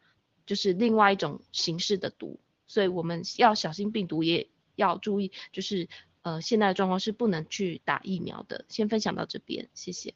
[0.45, 5.87] 就是另外一种形式的毒，所以我们要小心病毒，也要注意，就是
[6.21, 8.65] 呃现在的状况是不能去打疫苗的。
[8.67, 10.13] 先分享到这边，谢谢。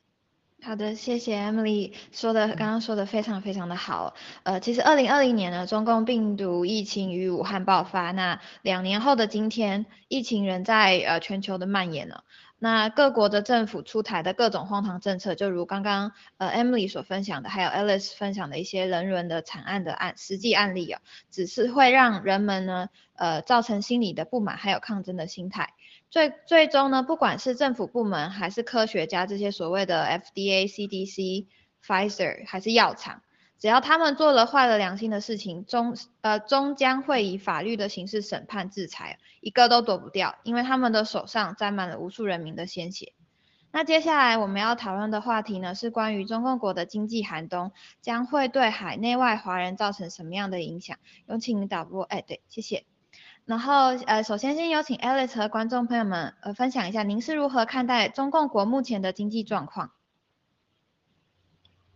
[0.66, 4.14] 好的，谢谢 Emily 说的，刚刚说的非常非常的好。
[4.44, 12.24] 呃，其实二零二零年呢，中共病毒疫情于武汉爆发，那两年后的今天，疫情仍在呃全球的蔓延了。
[12.60, 25.74] 那各国的政府出台的各种荒唐政策，就如刚刚呃 Emily 所分享的，还有 Alice 分享的一些人伦的惨案的案实际案例啊，只是会让人们呢呃造成心理的不满，还有抗争的心态。
[26.14, 31.48] 最最终呢，不管是政府部门还是科学家，这些所谓的 FDA、CDC、
[31.84, 33.24] Pfizer 还是药厂，
[33.58, 43.14] 只要他们做了坏了良心的事情，终呃终将会以法律的形式审判制裁，一个都躲不掉，因为他们的手上沾满了无数人民的鲜血。
[43.72, 50.96] 那接下来我们要讨论的话题呢，是关于中共国的经济寒冬将会对海内外华人造成什么样的影响？
[51.26, 52.86] 有请导播，哎，对，谢谢。
[53.46, 59.92] 然后，呃，首先先有请 Alice 和观众朋友们，呃，分享一下您是如何看待中共国目前的经济状况。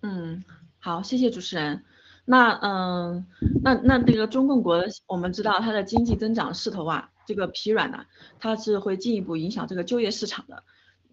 [0.01, 0.43] 嗯，
[0.77, 1.85] 好，谢谢主持人。
[2.25, 3.25] 那，嗯，
[3.63, 8.05] 那那那个中共国，我们知道它的经济增长势头啊，这个疲软呢，
[8.39, 10.63] 它是会进一步影响这个就业市场的。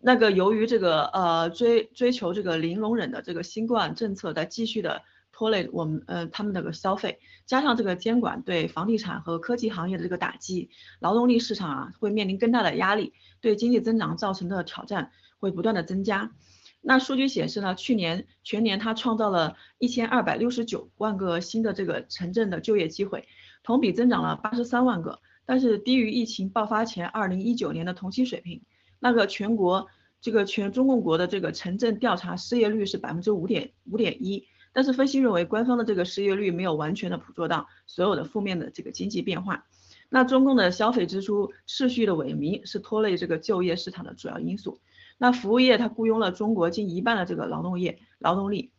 [0.01, 5.03] 那个由于这个呃追追求这个零容忍的这个新冠政策在继续的。
[5.35, 10.70] 拖累我们呃他们那个消费，加上这个监管对房地产和科技行业的这个打击，
[11.01, 15.11] 劳动力市场啊会面临更大的压力，对经济增长造成的挑战
[15.41, 16.30] 会不断的增加。
[16.80, 23.26] 那数据显示呢，去年全年它创造了一千二百六十九万个新的这个城镇的就业机会，
[23.64, 28.62] 同比增长了八十三万个，但是低于疫情爆发前二零一九年的同期水平。
[29.01, 29.89] 那个全国
[30.20, 34.47] 这个全中共国的这个城镇调查失业率是百分之五点五点一。
[34.75, 39.64] 但是分析认为，官方的这个失业率没有完全的捕捉到所有的负面的这个经济变化。
[40.11, 44.81] 那中共的消费支出持续的萎靡是拖累这个就业市场的主要因素。
[45.16, 48.72] 那服务业它雇佣了中国近一半的这个劳动业劳动力，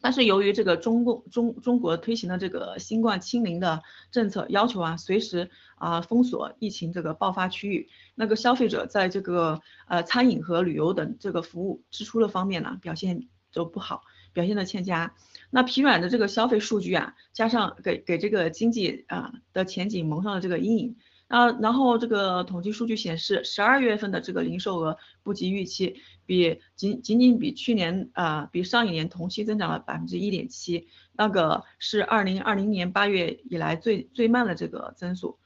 [0.00, 14.02] 但是由于这个中共中中国推行的这个新冠清零的政策要求啊，随时啊封锁疫情这个爆发区域，那个消费者在这个呃餐饮和旅游等这个服务支出的方面呢表现都不好。
[14.36, 15.14] 表现的欠佳，
[15.48, 20.96] 那疲软的这个消费数据啊，加上给给这个经济啊的前景蒙上了这个阴影
[21.28, 35.38] 啊，然后这个统计数据显示，十二月份的这个零售额不及预期，比仅仅仅比去年啊比上一年同期增长了百分之一点七，那个是二零二零年八月以来最最慢的这个增速。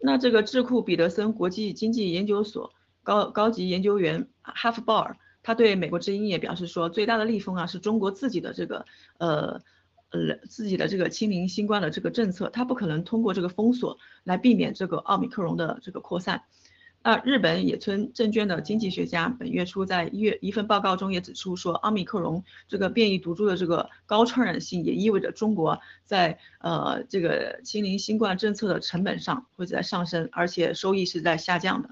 [0.00, 2.72] 那这个智库彼得森国际经济研究所
[3.04, 5.16] 高高级研究员哈夫鲍尔。
[5.48, 8.84] 他对美国之音也表示说，最大的逆风啊是中国自己的这个
[9.16, 9.62] 呃
[10.10, 16.42] 呃自己的这个清零新冠的这个政策，它不可能通过这个封锁来避免这个奥密克戎的这个扩散。
[17.02, 31.88] 那日本野村证券的经济学家本月初在一月一份报告中也指出说，奥密克戎这个变异毒株的这个高传染性也意味着中国在呃这个清零新冠政策的成本上会在上升，而且收益是在下降的。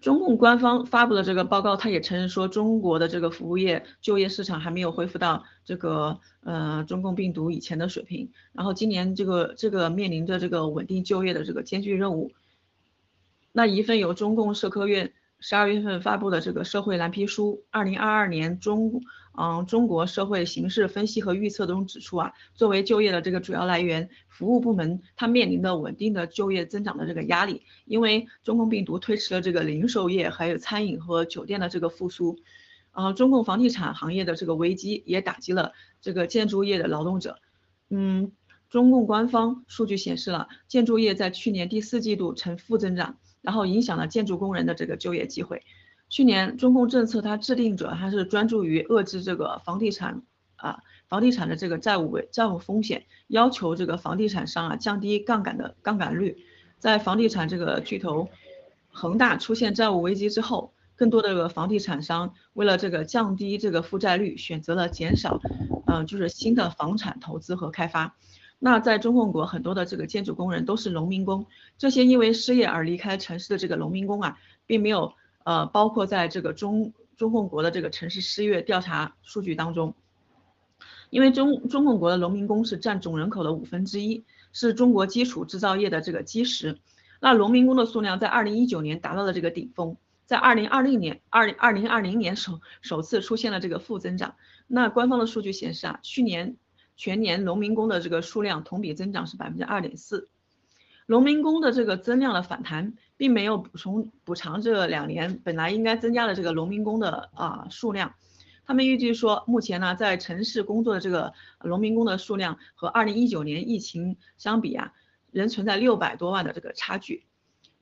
[0.00, 8.30] 中共官方发布的这个报告，他也承认说，中国的这个服务业就业市场还没有恢复到这个呃中共病毒以前的水平。
[8.52, 12.32] 然后今年这个这个面临着这个稳定就业的这个艰巨任务。
[13.52, 19.02] 那一份由中共社科院十二月份发布的这个社会蓝皮书，二零二二年中。
[19.38, 32.38] 嗯，中国社会形势分析和预测中指出啊，作为就业的这个主要来源，服务部门它面临的稳定的就业增长的这个压力，因为中共病毒推迟了这个零售业还有餐饮和酒店的这个复苏，
[32.92, 37.38] 嗯，中共房地产行业的这个危机也打击了这个建筑业的劳动者。
[37.90, 38.32] 嗯，
[38.70, 45.62] 中共官方数据显示了建筑业在去年第四季度呈负增长，然后影响了建筑工人的这个就业机会。
[46.08, 50.22] 去年中共政策它制定者还是专注于遏制这个房地产
[50.54, 56.36] 啊房地产的这个债务危债务风险，要求这个房地产商啊降低杠杆的杠杆率。
[56.78, 58.28] 在房地产这个巨头
[58.90, 65.40] 恒大出现债务危机之后，更多的这个房地产商为了这个降低这个负债率，选择了减少
[65.86, 68.14] 嗯就是新的房产投资和开发。
[68.58, 71.46] 那在中共国很多的这个建筑工人都是农民工，
[71.78, 75.12] 这些因为失业而离开城市的这个农民工啊，并没有。
[75.46, 79.94] 呃，包括在这个中中共国的这个城市失业调查数据当中，
[81.08, 86.80] 因为中中共国的农民工是占总人口的五分之一，是中国基础制造业的这个基石。
[87.20, 94.34] 那农民工的数量在二零一九年达到了这个顶峰，在二零二零年二零二零二零年首首次出现了这个负增长。
[94.66, 96.56] 那官方的数据显示啊，去年
[96.96, 100.28] 全年农民工的这个数量同比增长是百分之二点四。
[101.06, 108.14] 农民工的这个增量的反弹，并没有补充补偿这两年本来应该增加的这个农民工的啊数量。
[108.64, 114.92] 他们预计说，目前呢，在城市工作的这个农民工的数量和二零一九年疫情相比啊，
[115.30, 117.26] 仍存在六百多万的这个差距。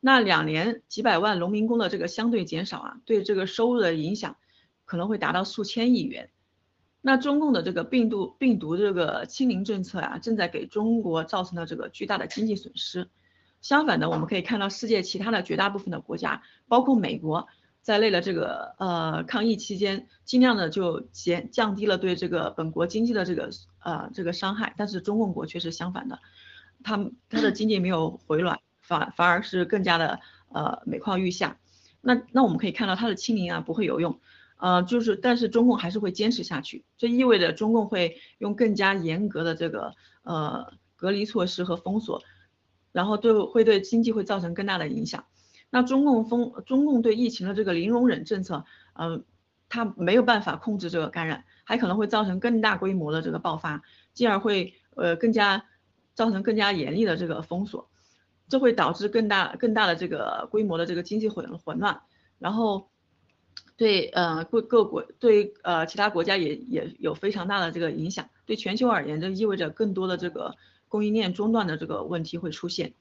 [0.01, 4.37] 那两年几百万农民工的这个相对减少啊，对这个收入的影响
[4.85, 6.29] 可能会达到数千亿元。
[7.01, 13.09] 那中共的这个病毒病毒这个清零政策啊，正在给中国造成了这个巨大的经济损失。
[13.65, 17.49] 相反的，我们可以看到世界其他的绝大部分的国家，包括美国
[17.81, 23.49] 在内的这个呃抗疫期间，尽量的就减降低了对这个本国经济的这个
[23.83, 24.75] 呃这个伤害。
[24.77, 26.19] 但是中共国却是相反的，
[26.83, 31.57] 它它的经济没有回暖，反反而是更加的呃每况愈下。
[32.03, 34.21] 那那我们可以看到它的清零啊不会有用。
[34.59, 42.23] 呃，就是，但是中共还是会坚持下去，这意味着中共会用更加严格的这个呃隔离措施和封锁，
[42.95, 45.27] 然后对会对经济会造成更大的影响。
[45.69, 48.65] 那中共封中共对疫情的这个零容忍政策，
[48.95, 49.25] 嗯，
[49.69, 53.83] 它没有办法控制这个感染，还可能会造成更大规模的这个爆发，
[54.13, 55.67] 进而会呃更加
[56.15, 57.91] 造成更加严厉的这个封锁，
[58.49, 62.01] 这会导致更大更大的这个规模的这个经济混混乱，
[62.39, 62.89] 然后。
[63.77, 68.29] 对，呃，各各国对呃其他国家也也有非常大的这个影响。
[68.47, 70.55] 对全球而言，这意味着更多的这个
[70.95, 72.95] 供应链中断的这个问题会出现。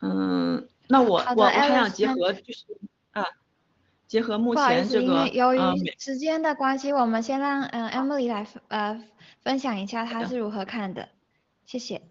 [0.00, 2.64] 嗯，那我我我还想结合就是
[3.12, 3.24] 啊，
[4.08, 5.60] 结合目前这个由于
[5.96, 9.00] 时间的关系，我们先让嗯 Emily 来呃
[9.44, 11.08] 分享一下她是如何看的，
[11.66, 12.02] 谢谢。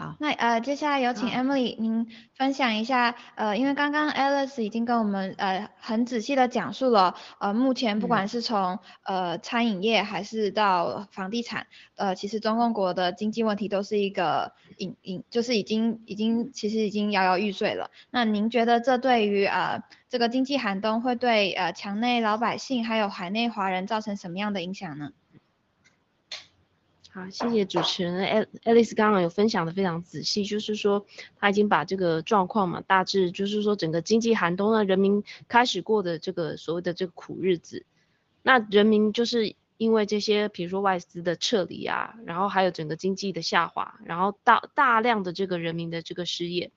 [0.00, 17.90] 好，那呃，接下来有请 Emily，您分享一下，呃，因为刚刚 Alice 已经跟我们呃很仔细的讲述了，呃，目前不管是从呃餐饮业还是到房地产，呃，其实中共国的经济问题都是一个隐隐，就是已经已经其实已经摇摇欲坠了。
[18.10, 25.10] 那您觉得这对于呃这个经济寒冬会对呃墙内老百姓还有海内华人造成什么样的影响呢？
[27.12, 28.24] 好，谢谢主持人。
[28.24, 31.04] 艾艾丽丝刚刚有分享的非常仔细，就是说
[31.36, 37.84] 他已经把这个状况嘛，大致就是说整个经济寒冬呢，人民开始过的这个所谓的这个苦日子。
[38.42, 46.70] 那人民就是因为这些，比如说外资的撤离啊，然后还有整个经济的下滑，然后大大量的这个人民的这个失业，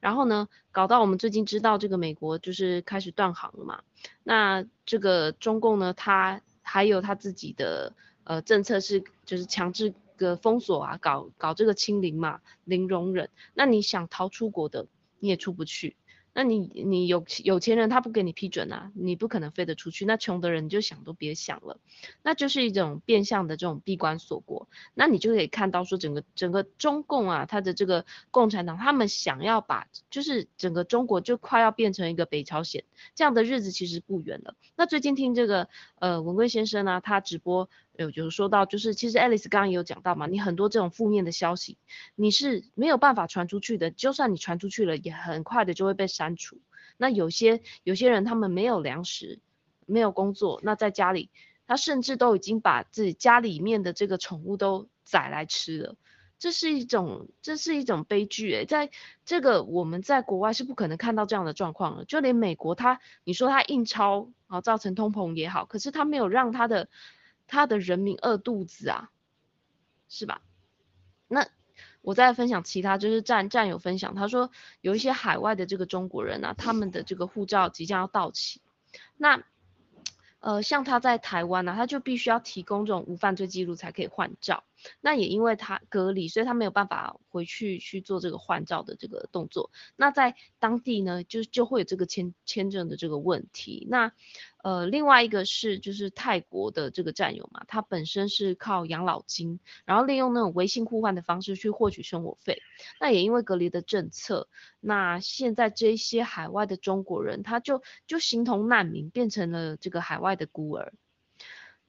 [0.00, 3.80] 然后呢，搞到我们最近知道这个美国就是开始断航了嘛。
[4.22, 7.94] 那这个中共呢，他还有他自己的。
[8.28, 13.30] 呃，政策是就是强制个封锁啊，搞搞这个清零嘛，零容忍。
[13.54, 14.86] 那你想逃出国的，
[15.18, 15.96] 你也出不去。
[16.34, 20.04] 那你你有有钱人他不给你批准啊，你不可能飞得出去。
[20.04, 21.80] 那穷的人你就想都别想了，
[22.22, 24.68] 那就是一种变相的这种闭关锁国。
[24.94, 32.84] 那你就可以看到说整个整个中共啊，他的这个共产党，他们想要把就是整个中国就快要变成一个北朝鲜
[33.16, 34.54] 这样的日子其实不远了。
[34.76, 35.68] 那最近听这个
[35.98, 37.70] 呃文贵先生呢，他直播。
[38.04, 41.78] 有就是说到，就是其实 Alice 刚刚也有讲到嘛，你很多这种负面的消息，
[42.14, 46.60] 你是没有办法传出去的，就算你传出去了，也很快的就会被删除。
[46.96, 49.40] 那有些有些人他们没有粮食，
[49.84, 51.30] 没有工作，那在家里，
[51.66, 55.96] 他甚至都已经把自己家里面的这个宠物都宰来吃了，
[56.38, 58.90] 这是一种这是一种悲剧诶，在
[59.24, 66.88] 这个我们在国外是不可能看到这样的状况的，就连美国他你说他印钞啊造成通膨也好，可是他没有让他的。
[67.48, 69.10] 他的人民饿肚子啊，
[70.08, 70.40] 是吧？
[71.26, 71.48] 那
[72.00, 78.60] 我再分享其他，就是战战友分享，他说有一些海外的这个中国人啊，他们的这个护照即将要到期，
[79.16, 79.42] 那
[80.40, 84.62] 呃，像他在台湾呢，他就必须要提供这种无犯罪记录才可以换照。
[85.00, 89.70] 那也因为他隔离，所以他没有办法回去去做这个换照的这个动作。
[89.96, 93.86] 那在当地呢，就就会有这个签签证的这个问题。
[93.90, 94.12] 那
[94.62, 102.60] 呃，另外一个是就是泰国的这个战友嘛，他本身是靠养老金，然后利用那种微信互换的方式去获取生活费。
[103.00, 104.48] 那也因为隔离的政策，
[104.80, 110.92] 那现在这些海外的中国人，他就就形同难民，变成了这个海外的孤儿。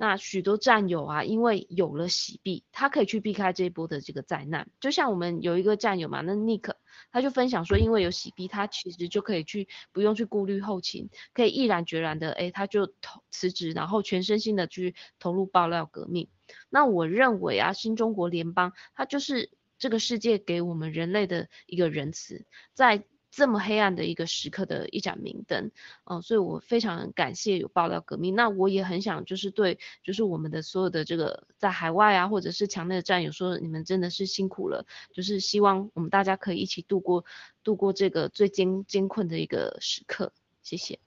[0.01, 4.69] 那许多战友啊，因为有了洗币，他可以去避开这一波的这个灾难。
[4.79, 6.73] 就像我们有一个战友嘛，那 Nick
[7.11, 16.29] 他就分享说，因为有洗币，他其实就可以去不用去顾虑后勤，可以毅然决然的，哎，他就投辞职，然后全身心的去投入爆料革命。
[16.69, 23.03] 那我认为啊，新中国联邦它就是这个世界给我们人类的一个仁慈，在。
[23.31, 25.71] 这么黑暗的一个时刻的一盏明灯，
[26.05, 28.35] 嗯，所以我非常感谢有爆料革命。
[28.35, 34.85] 那我也很想就是对，就是我们的所有的这个在海外啊，或者是强烈的战友说，你们真的是辛苦了。
[35.13, 37.25] 就是希望我们大家可以一起度过
[37.63, 40.33] 度过这个最艰艰困的一个时刻。
[40.61, 40.99] 谢谢。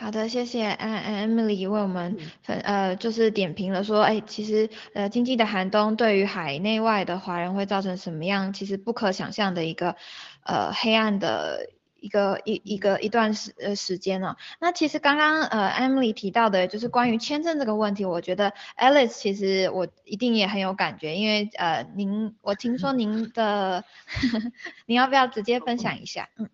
[0.00, 9.96] 好的，谢谢 Em Emily 为我们分呃就是点评了说，哎，其实呃经济的寒冬对于海内外的华人会造成什么样，其实不可想象的一个
[10.44, 11.68] 呃黑暗的
[11.98, 14.36] 一个一一个一段时呃时间呢。
[14.60, 23.84] 那其实刚刚呃 Emily 提到的就是关于签证这个问题，我觉得 Alice 其实我一定也很有感觉，因为呃您我听说您的
[24.86, 26.28] 您要不要直接分享一下？
[26.36, 26.48] 嗯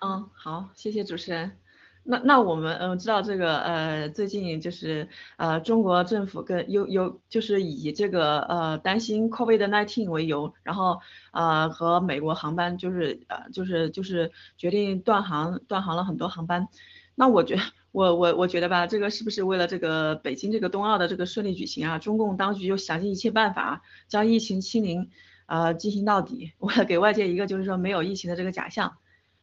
[0.00, 1.58] 嗯，好，谢谢主持人。
[2.04, 11.00] 那那我们嗯知道这个呃最近就是呃中国政府跟有有就是以这个呃担心 COVID-19 为由，然后
[11.32, 16.68] 呃和美国航班就是呃就是就是决定断航断航了很多航班。
[17.14, 17.56] 那我觉
[17.92, 21.98] 我我我觉得吧，这个是不是为了这个北京这个冬奥的这个顺利举行啊？
[21.98, 25.10] 中共当局就想尽一切办法将疫情清零
[25.46, 28.96] 呃进行到底，为了给外界一个就是说没有疫情的这个假象。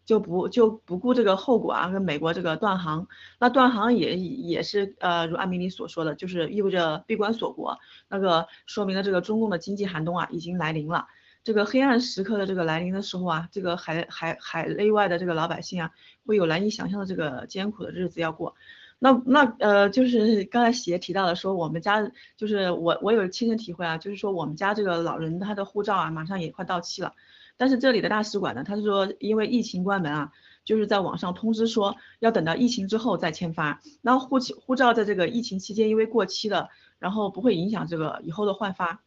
[0.10, 3.08] 就不就不顾这个后果啊，跟美国这个断航，
[3.40, 7.78] 那断航也也是呃，如安明丽所说的，就是意味着闭关锁国，
[8.08, 11.06] 那个说明了这个中共的经济寒冬啊已经来临了。
[11.44, 15.92] 这个黑暗时刻的这个来临的时候啊，这个海海海内外的这个老百姓啊，
[16.26, 18.56] 会有难以想象的这个艰苦的日子要过。
[18.98, 27.14] 那那呃，就是刚才喜提到的说，我们家就是我我有亲身体会啊，就是说我们家这个老人他的护照啊，马上也快到期了。
[27.60, 30.32] 但是这里的大使馆呢，他是说因为疫情关门啊，
[30.64, 33.82] 就是在网上通知说要等到疫情之后再签发。
[34.02, 36.70] 然后护护照在这个疫情期间因为过期了，
[37.00, 39.02] 然后不会影响这个以后的换发。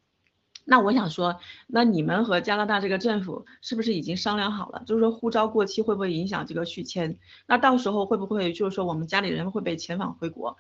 [0.67, 4.83] 那我想说，那你们和加拿大这个政府是不是已经商量好了？
[4.87, 7.19] 就是说护照过期会不会影响这个续签？
[7.47, 10.59] 那到时候会不会就是说我们家里人会被遣返回国？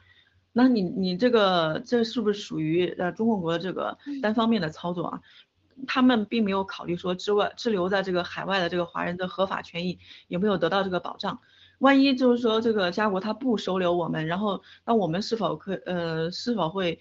[0.55, 5.20] 那你你这个这是不是属于呃中共国的这个单方面的操作啊？
[5.86, 11.38] 他们并没有考虑说之外滞留在这个海外的这个华人的合法权益有没有得到这个保障？
[11.78, 17.00] 万一就是说这个家国他不收留我们，然后那我们是否可呃是否会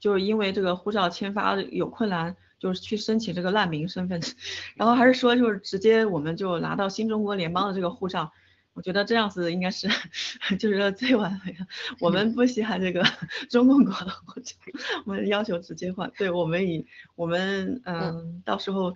[0.00, 4.20] 就是因为这个护照签发有困难，就是去申请这个难民身份？
[4.74, 8.32] 然后还是说就是直接我们就拿到新中国联邦的这个护照？
[8.76, 9.88] 我觉得这样子应该是，
[10.60, 11.66] 就是最完美的。
[11.98, 13.02] 我们不稀罕这个
[13.48, 14.54] 中共国的护照，
[15.06, 16.12] 我们要求直接换。
[16.18, 18.94] 对我们以我们嗯，到时候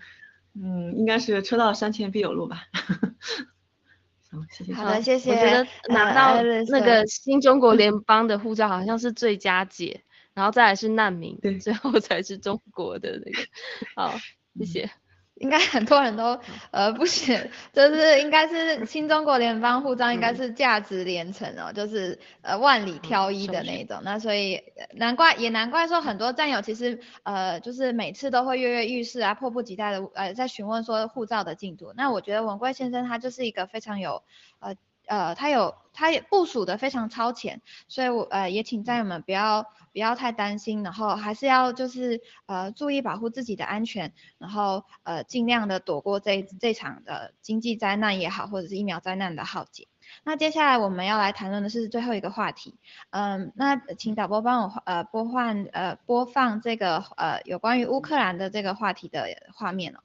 [0.55, 2.65] 嗯，应该是车到山前必有路吧。
[4.31, 4.75] 好，谢谢。
[4.75, 5.33] 好的，谢谢。
[5.33, 10.05] 我觉得拿到那个新中国联邦的护照好像是最佳解，
[10.35, 13.39] 然后再来是难民，对，最后才是中国的那个。
[13.97, 14.15] 好，
[14.59, 14.91] 谢谢。
[15.41, 16.39] 应该很多人都
[16.71, 24.01] 呃不写，就是应该是新中国联邦护照应该是价值连城哦，就是呃万里挑一的那种。
[24.05, 24.63] 那所以
[24.95, 31.93] 难怪也难怪说很多战友其实呃就是每次都会跃跃欲试啊，迫不及待的呃在询问说护照的进度。
[31.97, 34.23] 那我觉得文贵先生他就是一个非常有
[34.61, 34.77] 呃。
[35.11, 49.89] 呃，他有，他也部署的非常超前，所以我呃也请战友们不要不要太担心，然后还是要就是呃注意保护自己的安全，然后呃尽量的躲过这这场的经济灾难也好，或者是疫苗灾难的浩劫。
[50.23, 52.79] 那接下来我们要来谈论的是最后一个话题，
[53.11, 60.01] 嗯，那请导播帮我呃播放呃播放这个呃有关于乌克兰的这个话题的画面了。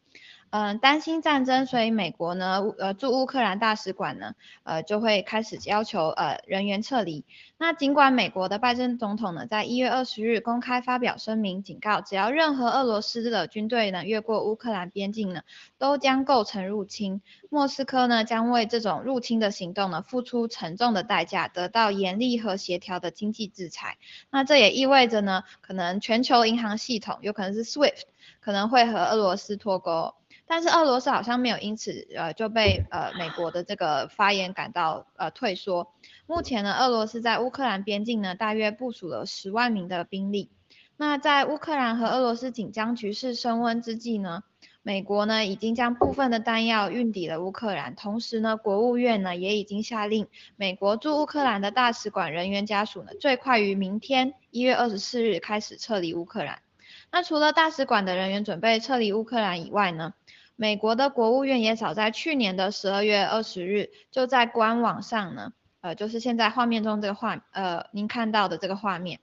[0.51, 7.25] 嗯，担心战争，所以美国呢，呃，驻乌克兰大使馆呢，呃，就会开始要求呃人员撤离。
[7.57, 15.41] 那尽管美国的拜登总统呢，在一月二十日公开发表声明，警告只要任何俄罗斯的军队呢越过乌克兰边境呢，
[15.77, 17.21] 都将构成入侵。
[17.49, 23.97] 莫斯科呢将为这种入侵的行动呢付出沉重的代价，得到严厉和协调的经济制裁。
[24.29, 28.03] 那这也意味着呢，可能全球银行系统有可能是 SWIFT
[28.39, 30.13] 可能会和俄罗斯脱钩。
[30.47, 35.91] 但是俄罗斯好像没有因此呃就被呃美国的这个发言感到呃退缩。
[36.27, 40.49] 目前呢，俄罗斯在乌克兰边境呢大约部署了十万名的兵力。
[40.97, 44.43] 那在乌克兰和俄罗斯紧张局势升温之际呢，
[44.83, 56.61] 美国呢已经将部分的弹药运抵了乌克兰，同时呢，国务院呢也已经下令美国驻乌克兰的大使馆人员家属呢最快于明天一月二十四日开始撤离乌克兰。
[57.11, 60.13] 那除了大使馆的人员准备撤离乌克兰以外呢？
[60.57, 65.51] 美国的国务院也早在去年的十二月二十日，就在官网上呢，
[65.81, 69.19] 呃，就是现在画面中这个画，呃，您看到的这个画面，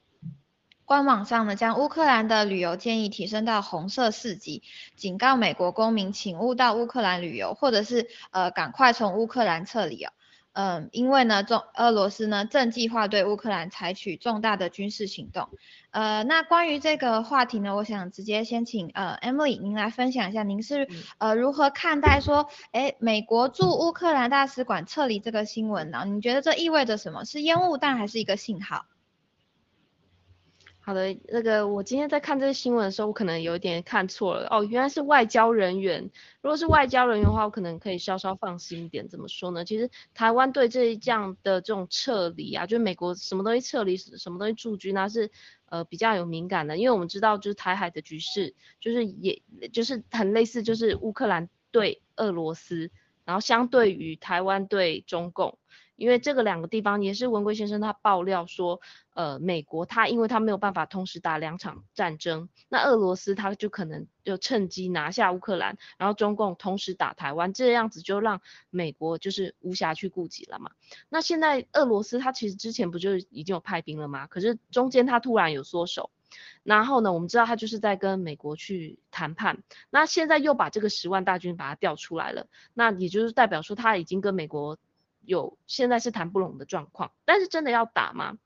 [0.85, 4.63] 官网上呢，将乌克兰的旅游建议提升到红色四级，
[4.95, 10.13] 警告美国公民，请勿到乌克兰旅游，或者是呃，赶快从乌克兰撤离哦。
[10.55, 15.49] 嗯，因为呢，中俄罗斯呢正计划对乌克兰采取重大的军事行动。
[15.91, 20.89] 呃，那关于这个话题呢，我想直接先请呃 Emily 您来分享一下，您是
[21.19, 26.05] 呃如何看待说，哎，美国驻乌克兰大使馆撤离这个新闻呢？
[26.07, 27.24] 你觉得这意味着什么？
[27.24, 28.85] 是烟雾弹还是一个信号？
[30.85, 36.11] 好的，那个我今天在看这个新闻的时候，我可能有点看错了哦，原来是外交人员。
[36.41, 39.09] 如果是外交人员的话，我可能可以稍稍放心一点。
[39.09, 39.65] 怎么说呢？
[39.65, 45.31] 其实台湾对这这样的这种撤离啊，就是美国什么东西撤离，什么东西驻军啊是
[45.67, 49.41] 呃比较有敏感的，因为我们知道就是台海的局势，就是也
[49.73, 52.91] 就是很类似，就是乌克兰对俄罗斯，
[53.25, 55.57] 然后相对于台湾对中共。
[55.97, 58.81] 因为这个两个地方也是文贵先生他爆料说，
[59.14, 68.40] 呃，美国他因为他没有办法同时打两场战争，那俄罗斯他就可能就趁机拿下乌克兰，然后中共同时打台湾，这样子就让
[68.70, 70.70] 美国就是无暇去顾及了嘛。
[71.09, 74.27] 那现在俄罗斯他其实之前不就已经有派兵了吗？
[74.27, 76.10] 可是中间他突然有缩手，
[76.62, 84.78] 然后呢，我们知道他就是在跟美国去谈判，那现在又把这个十万大军把它调出来了，那也就是代表说他已经跟美国。
[85.24, 88.39] 有现在是谈不拢的状况，但是真的要打吗？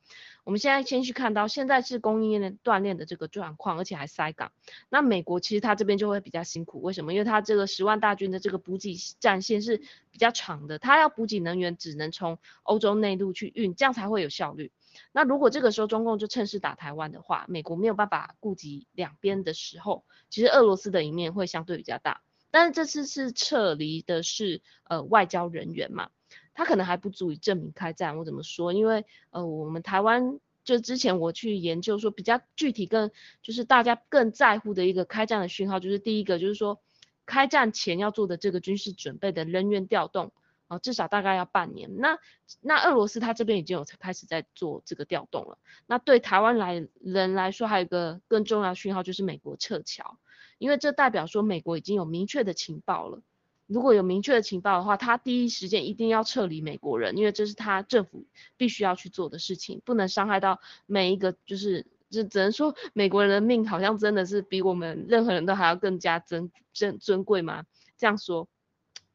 [0.45, 4.53] 我们现在先去看到现在是供应链断裂的这个状况，而且还塞港。
[4.89, 7.13] 那美国其实他这边就会比较辛苦，为什么？
[7.13, 9.79] 因为他这个十万大军的这个补给战线是
[10.13, 14.71] 比较长的，他要补给能源只能从欧洲内陆去运，这样才会有效率。
[15.11, 22.23] 那如果这个时候中共就趁势打台湾的话，美国没有办法顾及两边的时候，其实俄罗斯的一面会相对比较大。
[22.53, 26.09] 但是这次是撤离的是呃外交人员嘛？
[26.57, 28.73] 他可能还不足以证明开战，我怎么说？
[28.73, 33.11] 因为呃，我们台湾就之前我去研究说，比较具体更
[33.43, 36.81] 就是大家更在乎的一个开战的讯号，就是第一个就是说，
[37.27, 40.33] 开战前要做的这个军事准备的人员调动
[40.67, 41.99] 啊，至少大概要半年。
[41.99, 42.19] 那
[42.63, 45.59] 那俄罗斯他这边已经有开始在做这个调动了。
[45.87, 50.19] 那对台湾来人来说，还有一个更重要的讯号就是美国撤侨，
[50.59, 53.21] 因为这代表说美国已经有明确的情报了。
[53.67, 58.25] 如果有明确的情报的话，他第一时间一定要撤离美国人，因为这是他政府
[58.57, 67.65] 必须要去做的事情，不能伤害到每一个，就是就只能说美国人的命好像真的是比我们任何人都还要更加珍珍尊贵吗？
[67.97, 68.49] 这样说，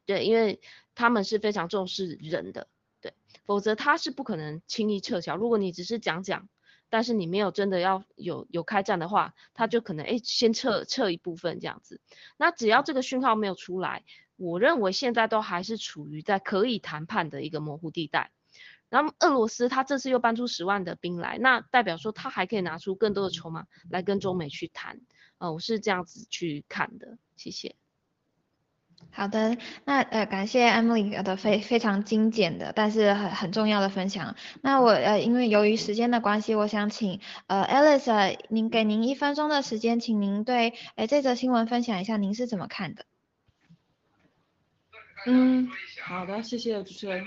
[0.04, 0.60] 对，因为
[0.94, 2.68] 他们是非常重视人的，
[3.00, 3.14] 对，
[3.46, 5.34] 否则他是不可能轻易撤侨。
[5.36, 6.46] 如果你只是讲讲，
[6.90, 12.02] 但是你没有真的要有有开战的话，他就可能哎先撤撤一部分这样子。
[12.36, 14.04] 那只要这个讯号没有出来。
[14.36, 18.30] 我认为现在都还是处于在可以谈判的一个模糊地带。
[18.88, 25.00] 然后俄罗斯他这次又搬出十万的兵来，那代表说他还可以拿出更多的筹码来跟中美去谈。
[25.38, 27.16] 呃，我是这样子去看的。
[27.36, 27.74] 谢谢。
[29.10, 34.36] 好的，那呃感谢 Emily 的非非常精简的，但是很很重要的分享。
[34.60, 43.06] 那我呃因为由于时间的关系，我想请呃 Alice 您给您一分钟的时间，请您对呃这则新闻分享一下您是怎么看的。
[45.26, 45.68] 嗯，
[46.02, 47.24] 好的，谢谢主持人。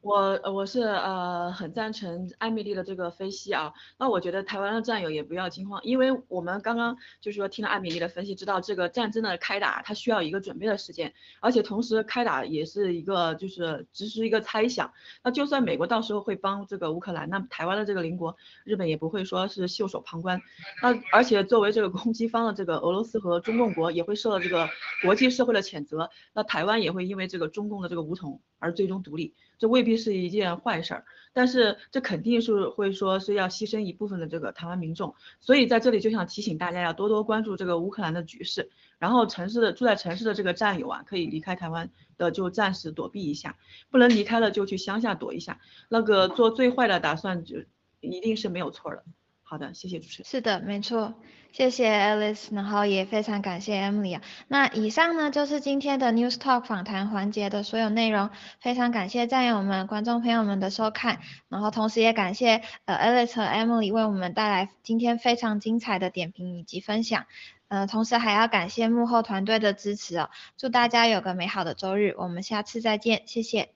[0.00, 14.92] 我我是呃很赞成艾米丽的这个分析啊，那我觉得台湾的战友也不要惊慌，因为我们刚刚就是说听了艾米丽的分析，知道这个战争的开打它需要一个准备的时间，而且同时开打也是一个就是只是一个猜想，
[15.22, 20.40] 那就算美国到时候会帮这个乌克兰，那台湾的这个邻国日本也不会说是袖手旁观，
[20.80, 24.68] 那而且作为这个攻击方的这个俄罗斯和中共国也会受到这个
[25.02, 29.34] 国际社会的谴责，那台湾也会因为这个中共的这个武统而最终独立。
[29.58, 43.56] 这未必是一件坏事儿，但是这肯定是会说是要牺牲一部分的这个台湾民众，所以在这里就想提醒大家要多多关注这个乌克兰的局势，然后城市的住在城市的这个战友啊，可以离开台湾的就暂时躲避一下，
[43.90, 47.56] 不能离开了就去乡下躲一下，那个做最坏的打算就
[48.00, 49.04] 一定是没有错的。
[49.50, 50.28] 好的，谢谢主持人。
[50.28, 51.14] 是的，没错，
[51.52, 54.22] 谢谢 Alice，然后也非常感谢 Emily 啊。
[54.46, 58.28] 那以上呢就是今天的 News Talk 访谈环节的所有内容，
[58.60, 67.24] 非常感谢战友们、观众朋友们的收看，然后同时也感谢呃 Alice 和 Emily 为我们带来今天非常精彩的点评以及分享，
[67.68, 70.28] 呃，同时还要感谢幕后团队的支持哦。
[70.58, 73.70] 祝大家有个美好的周日，我们下次再见，谢谢。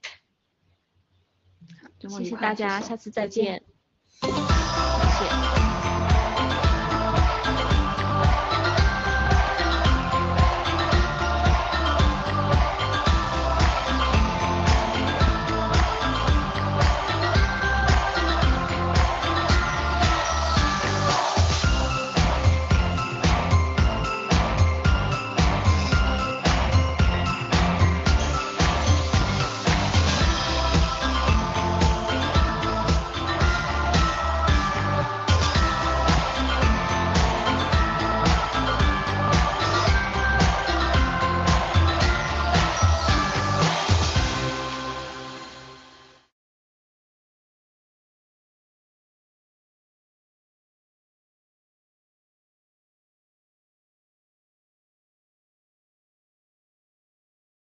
[1.98, 3.62] 谢谢大家，下次再见。
[4.20, 5.61] 谢谢。